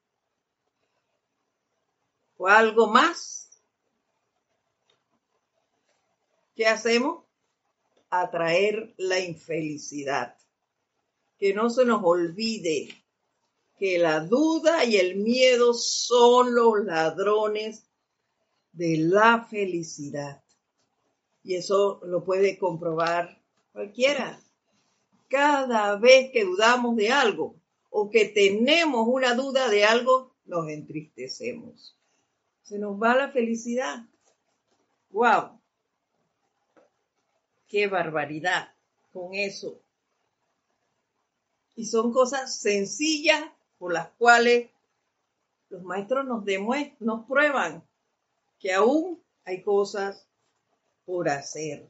[2.37, 3.49] O algo más.
[6.55, 7.23] ¿Qué hacemos?
[8.09, 10.37] Atraer la infelicidad.
[11.37, 12.89] Que no se nos olvide
[13.77, 17.83] que la duda y el miedo son los ladrones
[18.71, 20.41] de la felicidad.
[21.43, 23.41] Y eso lo puede comprobar
[23.73, 24.39] cualquiera.
[25.27, 27.55] Cada vez que dudamos de algo
[27.89, 31.97] o que tenemos una duda de algo, nos entristecemos.
[32.61, 34.05] Se nos va la felicidad.
[35.09, 35.59] ¡Wow!
[37.67, 38.73] ¡Qué barbaridad
[39.11, 39.81] con eso!
[41.75, 43.43] Y son cosas sencillas
[43.77, 44.69] por las cuales
[45.69, 47.83] los maestros nos demuestran, nos prueban
[48.59, 50.27] que aún hay cosas
[51.05, 51.89] por hacer.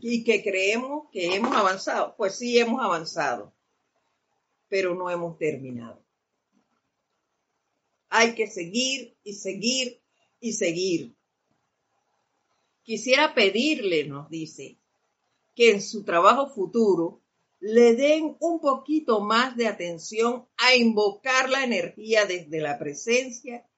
[0.00, 2.14] Y que creemos que hemos avanzado.
[2.16, 3.54] Pues sí, hemos avanzado,
[4.68, 6.02] pero no hemos terminado.
[8.08, 10.00] Hay que seguir y seguir
[10.40, 11.14] y seguir.
[12.82, 14.78] Quisiera pedirle, nos dice,
[15.54, 17.22] que en su trabajo futuro
[17.60, 23.68] le den un poquito más de atención a invocar la energía desde la presencia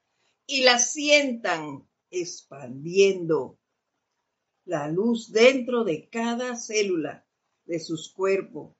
[0.47, 3.59] y la sientan expandiendo
[4.65, 7.25] la luz dentro de cada célula
[7.67, 8.75] de sus cuerpos,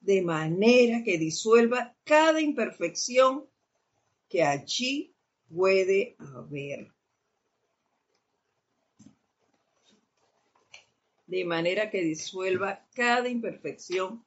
[0.00, 3.46] de manera que disuelva cada imperfección
[4.28, 5.14] que allí
[5.48, 6.92] puede haber.
[11.26, 14.24] De manera que disuelva cada imperfección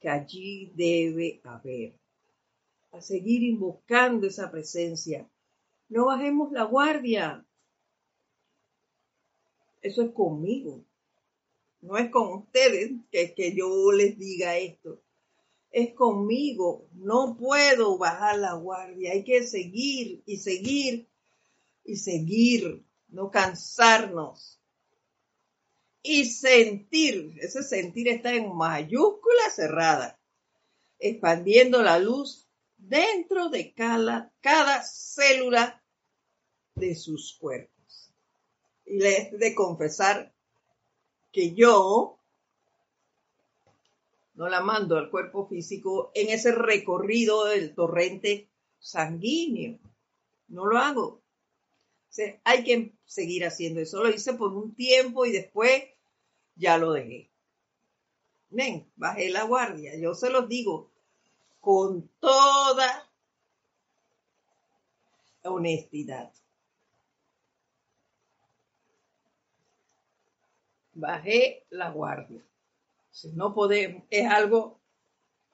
[0.00, 1.94] que allí debe haber.
[2.90, 5.28] A seguir invocando esa presencia.
[5.88, 7.44] No bajemos la guardia.
[9.82, 10.84] Eso es conmigo.
[11.80, 15.02] No es con ustedes que, yo les diga esto.
[15.70, 16.88] Es conmigo.
[16.92, 19.12] No puedo bajar la guardia.
[19.12, 21.08] Hay que seguir y seguir
[21.84, 22.84] y seguir.
[23.08, 24.60] No cansarnos
[26.02, 27.36] y sentir.
[27.40, 30.18] Ese sentir está en mayúscula cerrada,
[30.98, 35.82] expandiendo la luz dentro de cada célula
[36.76, 37.81] de sus cuerpos.
[38.92, 40.30] Y le he de confesar
[41.32, 42.18] que yo
[44.34, 49.78] no la mando al cuerpo físico en ese recorrido del torrente sanguíneo.
[50.48, 51.22] No lo hago.
[52.44, 54.04] hay que seguir haciendo eso.
[54.04, 55.84] Lo hice por un tiempo y después
[56.56, 57.30] ya lo dejé.
[58.50, 60.90] Ven, bajé la guardia, yo se los digo
[61.62, 63.08] con toda
[65.44, 66.30] honestidad.
[70.94, 72.44] Bajé la guardia.
[73.10, 74.80] Si no podemos, es algo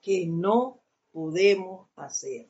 [0.01, 0.83] que no
[1.13, 2.49] podemos hacer.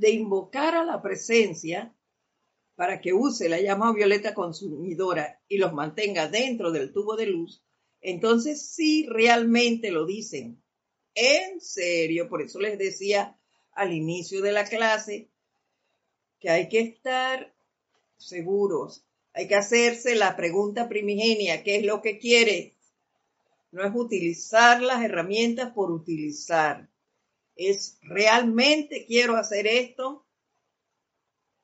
[0.00, 1.94] de invocar a la presencia
[2.74, 7.62] para que use la llama violeta consumidora y los mantenga dentro del tubo de luz,
[8.00, 10.62] Entonces, sí, realmente lo dicen.
[11.14, 13.36] En serio, por eso les decía
[13.72, 15.28] al inicio de la clase
[16.38, 17.54] que hay que estar
[18.16, 22.76] seguros, hay que hacerse la pregunta primigenia, ¿qué es lo que quiere?
[23.70, 26.88] No es utilizar las herramientas por utilizar.
[27.54, 30.24] Es realmente quiero hacer esto,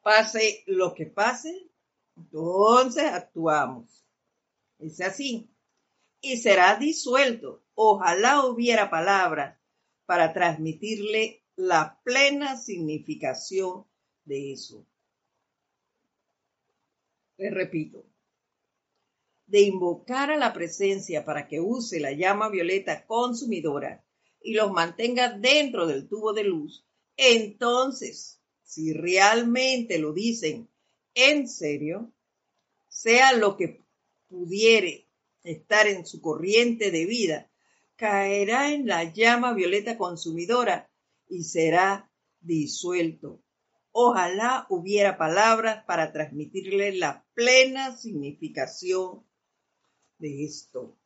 [0.02, 1.68] pase lo que pase,
[2.16, 4.04] entonces actuamos.
[4.78, 5.48] Es así.
[6.26, 7.62] Y será disuelto.
[7.76, 9.60] Ojalá hubiera palabras
[10.06, 13.86] para transmitirle la plena significación
[14.24, 14.84] de eso.
[17.36, 18.04] Les repito,
[19.46, 24.04] de invocar a la presencia para que use la llama violeta consumidora
[24.42, 26.84] y los mantenga dentro del tubo de luz,
[27.16, 30.68] entonces, si realmente lo dicen
[31.14, 32.10] en serio,
[32.88, 33.84] sea lo que
[34.28, 35.05] pudiere
[35.46, 37.50] estar en su corriente de vida,
[37.96, 40.90] caerá en la llama violeta consumidora
[41.28, 43.40] y será disuelto.
[43.92, 49.24] Ojalá hubiera palabras para transmitirle la plena significación
[50.18, 50.98] de esto.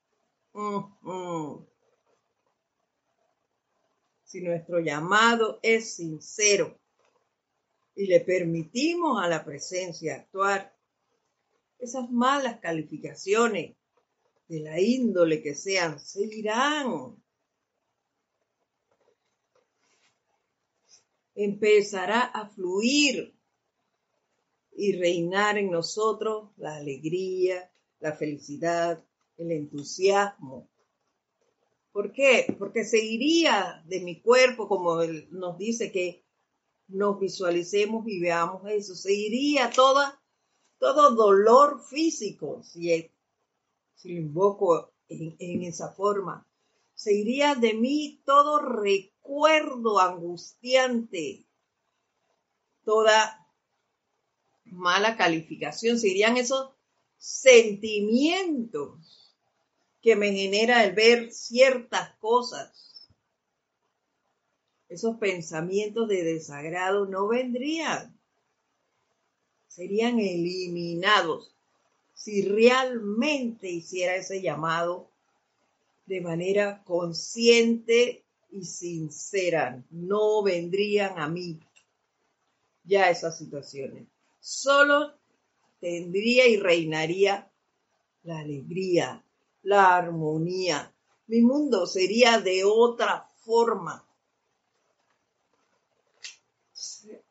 [4.24, 6.80] Si nuestro llamado es sincero
[7.95, 10.76] y le permitimos a la presencia actuar,
[11.78, 13.76] esas malas calificaciones
[14.51, 17.16] de la índole que sean se irán.
[21.36, 23.32] Empezará a fluir
[24.72, 27.70] y reinar en nosotros la alegría,
[28.01, 29.05] la felicidad,
[29.36, 30.68] el entusiasmo.
[31.92, 32.53] ¿Por qué?
[32.59, 36.24] Porque se iría de mi cuerpo, como él nos dice que
[36.88, 40.20] nos visualicemos y veamos eso, se iría toda
[40.80, 43.12] todo dolor físico, si,
[44.01, 46.46] si lo invoco en, en esa forma,
[46.94, 51.46] se iría de mí todo recuerdo angustiante,
[52.84, 53.46] toda
[54.64, 56.70] mala calificación, se irían esos
[57.18, 59.36] sentimientos
[60.01, 63.09] que me genera el ver ciertas cosas.
[64.88, 68.18] Esos pensamientos de desagrado no vendrían.
[69.68, 71.55] Serían eliminados
[72.20, 75.08] si realmente hiciera ese llamado
[76.04, 79.82] de manera consciente y sincera.
[79.88, 81.58] No vendrían a mí
[82.84, 84.06] ya esas situaciones.
[84.38, 85.14] Solo
[85.80, 87.50] tendría y reinaría
[88.24, 89.24] la alegría,
[89.62, 90.92] la armonía.
[91.26, 94.04] Mi mundo sería de otra forma.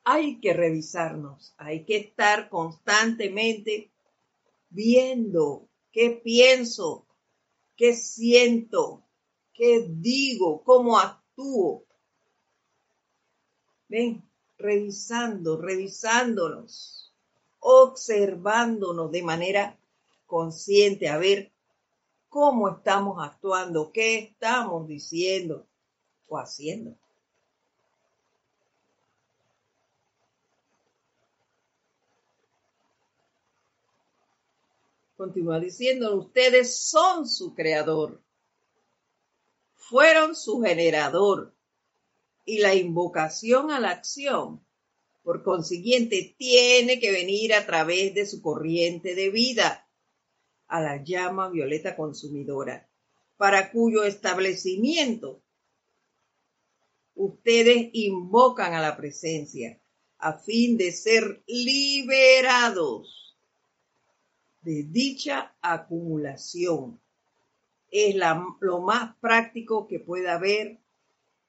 [0.04, 3.92] hay que revisarnos, hay que estar constantemente
[4.70, 7.06] viendo qué pienso,
[7.76, 9.04] qué siento,
[9.54, 11.86] qué digo, cómo actúo.
[13.88, 14.24] Ven,
[14.58, 17.12] revisando, revisándonos,
[17.60, 19.80] observándonos de manera
[20.26, 21.52] consciente, a ver
[22.30, 25.66] cómo estamos actuando, qué estamos diciendo
[26.28, 26.96] o haciendo.
[35.20, 38.24] Continúa diciendo, ustedes son su creador,
[39.74, 41.54] fueron su generador
[42.46, 44.66] y la invocación a la acción,
[45.22, 49.90] por consiguiente, tiene que venir a través de su corriente de vida,
[50.68, 52.90] a la llama violeta consumidora,
[53.36, 55.44] para cuyo establecimiento
[57.16, 59.82] ustedes invocan a la presencia
[60.18, 63.29] a fin de ser liberados
[64.62, 67.00] de dicha acumulación.
[67.92, 68.16] Es
[68.60, 70.78] lo más práctico que pueda haber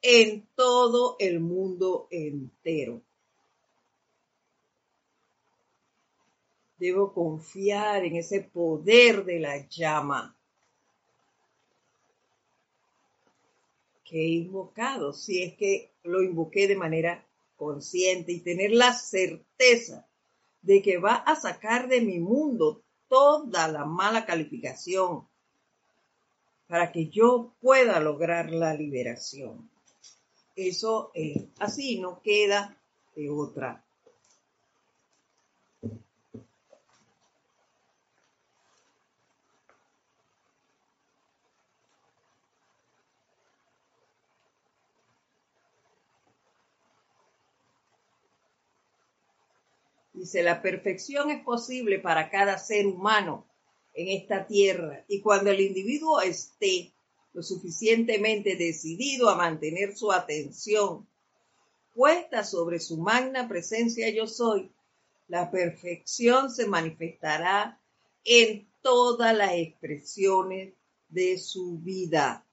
[0.02, 3.02] en todo el mundo entero.
[6.78, 10.34] Debo confiar en ese poder de la llama
[14.04, 17.24] que he invocado, si es que lo invoqué de manera
[17.56, 20.08] consciente y tener la certeza
[20.62, 25.28] de que va a sacar de mi mundo toda la mala calificación
[26.68, 29.68] para que yo pueda lograr la liberación.
[30.54, 32.80] Eso es así, no queda
[33.16, 33.84] de otra.
[50.20, 53.46] Dice, la perfección es posible para cada ser humano
[53.94, 56.92] en esta tierra y cuando el individuo esté
[57.32, 61.08] lo suficientemente decidido a mantener su atención
[61.94, 64.70] puesta sobre su magna presencia yo soy,
[65.26, 67.80] la perfección se manifestará
[68.22, 70.74] en todas las expresiones
[71.08, 72.44] de su vida.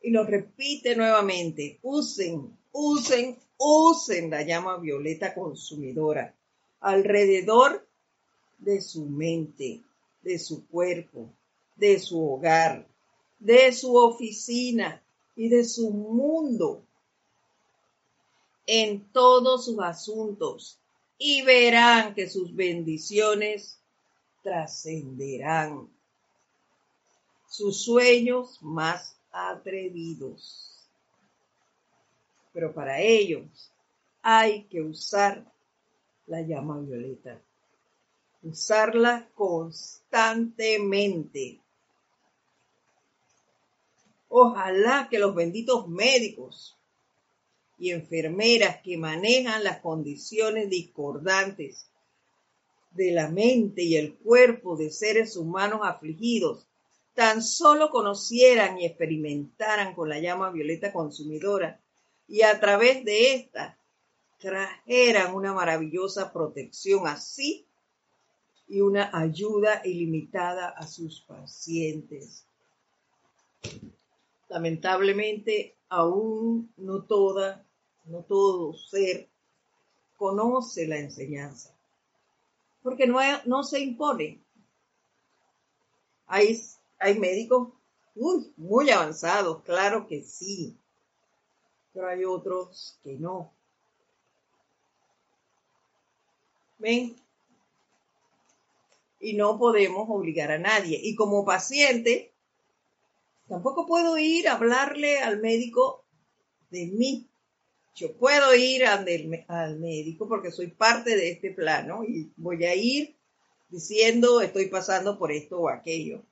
[0.00, 6.34] Y lo repite nuevamente, usen, usen, usen la llama violeta consumidora
[6.80, 7.86] alrededor
[8.58, 9.82] de su mente,
[10.22, 11.30] de su cuerpo,
[11.76, 12.86] de su hogar,
[13.38, 15.02] de su oficina
[15.36, 16.82] y de su mundo
[18.66, 20.78] en todos sus asuntos
[21.18, 23.78] y verán que sus bendiciones
[24.42, 25.88] trascenderán
[27.48, 30.73] sus sueños más atrevidos.
[32.54, 33.70] Pero para ellos
[34.22, 35.44] hay que usar
[36.26, 37.38] la llama violeta.
[38.42, 41.60] Usarla constantemente.
[44.28, 46.78] Ojalá que los benditos médicos
[47.76, 51.90] y enfermeras que manejan las condiciones discordantes
[52.92, 56.68] de la mente y el cuerpo de seres humanos afligidos
[57.14, 61.80] tan solo conocieran y experimentaran con la llama violeta consumidora
[62.26, 63.78] y a través de esta
[64.38, 67.66] trajeran una maravillosa protección así
[68.66, 72.46] y una ayuda ilimitada a sus pacientes.
[74.48, 77.66] Lamentablemente, aún no toda,
[78.04, 79.28] no todo ser
[80.16, 81.74] conoce la enseñanza,
[82.82, 84.42] porque no, no se impone.
[86.26, 86.60] Hay,
[86.98, 87.68] hay médicos
[88.56, 90.78] muy avanzados, claro que sí,
[91.94, 93.54] pero hay otros que no.
[96.78, 97.16] ¿Ven?
[99.20, 100.98] Y no podemos obligar a nadie.
[101.00, 102.32] Y como paciente,
[103.48, 106.04] tampoco puedo ir a hablarle al médico
[106.70, 107.26] de mí.
[107.94, 109.04] Yo puedo ir al,
[109.78, 113.14] médico porque soy parte de este plano y voy a ir
[113.68, 116.24] diciendo estoy pasando por esto o aquello.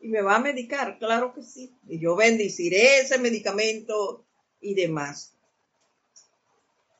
[0.00, 1.74] Y me va a medicar, claro que sí.
[1.88, 4.27] Y yo bendiciré ese medicamento
[4.60, 5.34] y demás.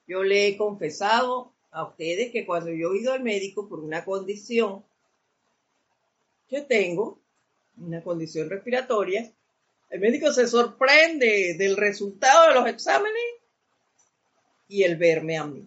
[0.07, 4.05] Yo le he confesado a ustedes que cuando yo he ido al médico por una
[4.05, 4.85] condición
[6.49, 7.19] que tengo,
[7.77, 9.31] una condición respiratoria,
[9.91, 13.23] el médico se sorprende del resultado de los exámenes
[14.69, 15.67] y el verme a mí.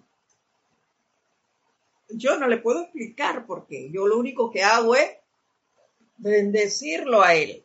[2.10, 3.90] Yo no le puedo explicar por qué.
[3.92, 5.10] Yo lo único que hago es
[6.18, 7.64] bendecirlo a él.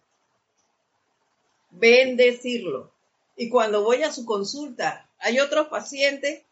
[1.70, 2.95] Bendecirlo.
[3.36, 6.42] Y cuando voy a su consulta, hay otros pacientes,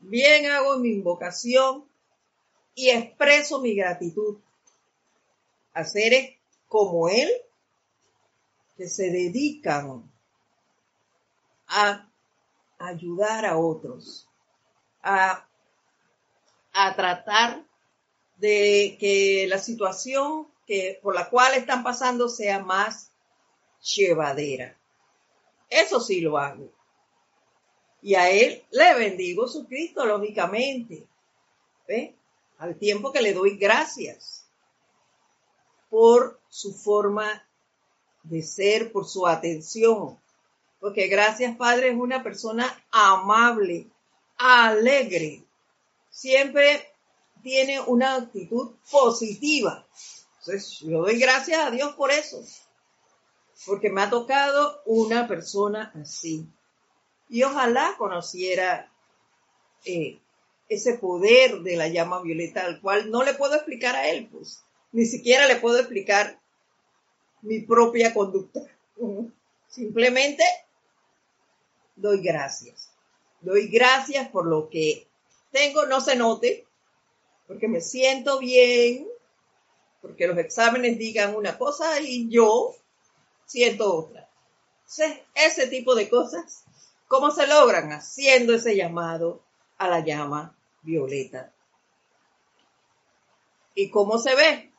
[0.00, 1.84] bien hago mi invocación
[2.74, 4.38] y expreso mi gratitud
[5.74, 6.36] a seres
[6.68, 7.30] como él
[8.76, 10.10] que se dedican
[11.68, 12.08] a
[12.78, 14.26] ayudar a otros,
[15.02, 15.46] a,
[16.72, 17.62] a tratar
[18.38, 23.12] de que la situación que, por la cual están pasando sea más
[23.82, 24.79] llevadera.
[25.70, 26.68] Eso sí lo hago.
[28.02, 31.06] Y a él le bendigo su Cristo, lógicamente.
[31.86, 32.14] ¿Ve?
[32.58, 34.44] Al tiempo que le doy gracias
[35.88, 37.46] por su forma
[38.22, 40.18] de ser, por su atención.
[40.80, 43.86] Porque gracias, Padre, es una persona amable,
[44.36, 45.44] alegre.
[46.10, 46.90] Siempre
[47.42, 49.86] tiene una actitud positiva.
[50.40, 52.42] Entonces, yo doy gracias a Dios por eso.
[53.66, 56.46] Porque me ha tocado una persona así.
[57.28, 58.90] Y ojalá conociera
[59.84, 60.18] eh,
[60.68, 64.62] ese poder de la llama violeta, al cual no le puedo explicar a él, pues.
[64.92, 66.40] Ni siquiera le puedo explicar
[67.42, 68.60] mi propia conducta.
[69.68, 70.44] Simplemente
[71.96, 72.90] doy gracias.
[73.40, 75.06] Doy gracias por lo que
[75.50, 76.66] tengo, no se note,
[77.46, 79.08] porque me siento bien,
[80.02, 82.74] porque los exámenes digan una cosa y yo
[83.50, 84.28] siento otra.
[85.34, 86.64] Ese tipo de cosas,
[87.08, 87.92] ¿cómo se logran?
[87.92, 89.42] Haciendo ese llamado
[89.78, 91.52] a la llama violeta.
[93.74, 94.70] ¿Y cómo se ve?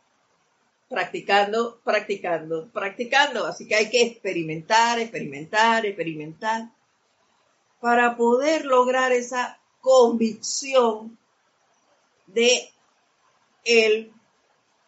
[0.91, 3.45] practicando, practicando, practicando.
[3.47, 6.69] Así que hay que experimentar, experimentar, experimentar
[7.79, 11.17] para poder lograr esa convicción
[12.27, 12.69] de
[13.63, 14.11] el,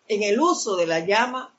[0.09, 1.52] en el uso de la llama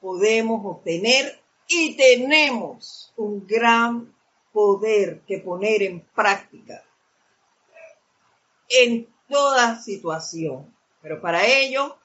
[0.00, 4.14] podemos obtener y tenemos un gran
[4.52, 6.82] poder que poner en práctica
[8.68, 10.74] en toda situación.
[11.02, 11.96] Pero para ello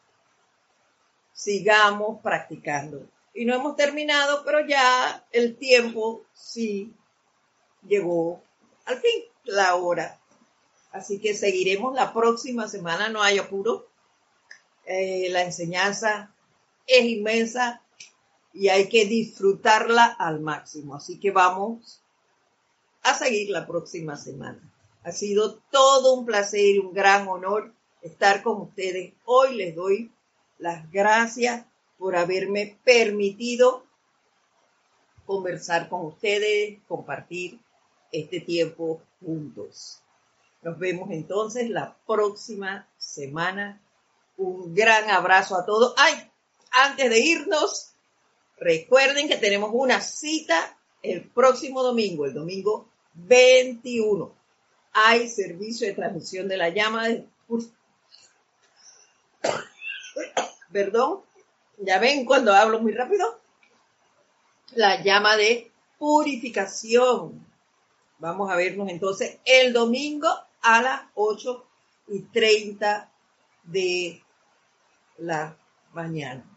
[1.34, 3.08] sigamos practicando.
[3.34, 6.94] Y no hemos terminado, pero ya el tiempo sí
[7.88, 8.42] llegó
[8.86, 10.20] al fin, la hora.
[10.92, 13.88] Así que seguiremos la próxima semana, no hay apuro.
[14.86, 16.34] Eh, la enseñanza
[16.86, 17.83] es inmensa
[18.54, 20.96] y hay que disfrutarla al máximo.
[20.96, 22.02] Así que vamos
[23.02, 24.62] a seguir la próxima semana.
[25.04, 29.14] Ha sido todo un placer y un gran honor estar con ustedes.
[29.26, 30.12] Hoy les doy
[30.60, 31.66] las gracias
[31.98, 33.84] por haberme permitido
[35.26, 37.60] conversar con ustedes, compartir
[38.12, 40.00] este tiempo juntos.
[40.62, 43.82] Nos vemos entonces la próxima semana.
[44.38, 45.94] Un gran abrazo a todos.
[45.98, 46.14] Ay,
[46.72, 47.93] antes de irnos,
[48.64, 54.34] recuerden que tenemos una cita el próximo domingo, el domingo 21.
[54.94, 57.28] Hay servicio de transmisión de la llama de...
[60.72, 61.22] Perdón,
[61.78, 63.40] ya ven cuando hablo muy rápido.
[64.76, 67.46] La llama de purificación.
[68.20, 70.30] Vamos a vernos entonces el domingo
[70.62, 71.66] a las 8
[72.08, 73.12] y 30
[73.64, 74.24] de
[75.18, 75.58] la
[75.94, 76.53] mañana.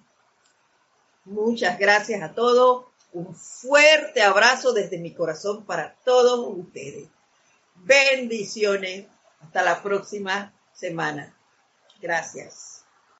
[1.27, 2.87] Muchas gracias a todos.
[3.13, 7.09] Un fuerte abrazo desde mi corazón para todos ustedes.
[7.75, 9.07] Bendiciones.
[9.41, 11.37] Hasta la próxima semana.
[12.01, 12.76] Gracias.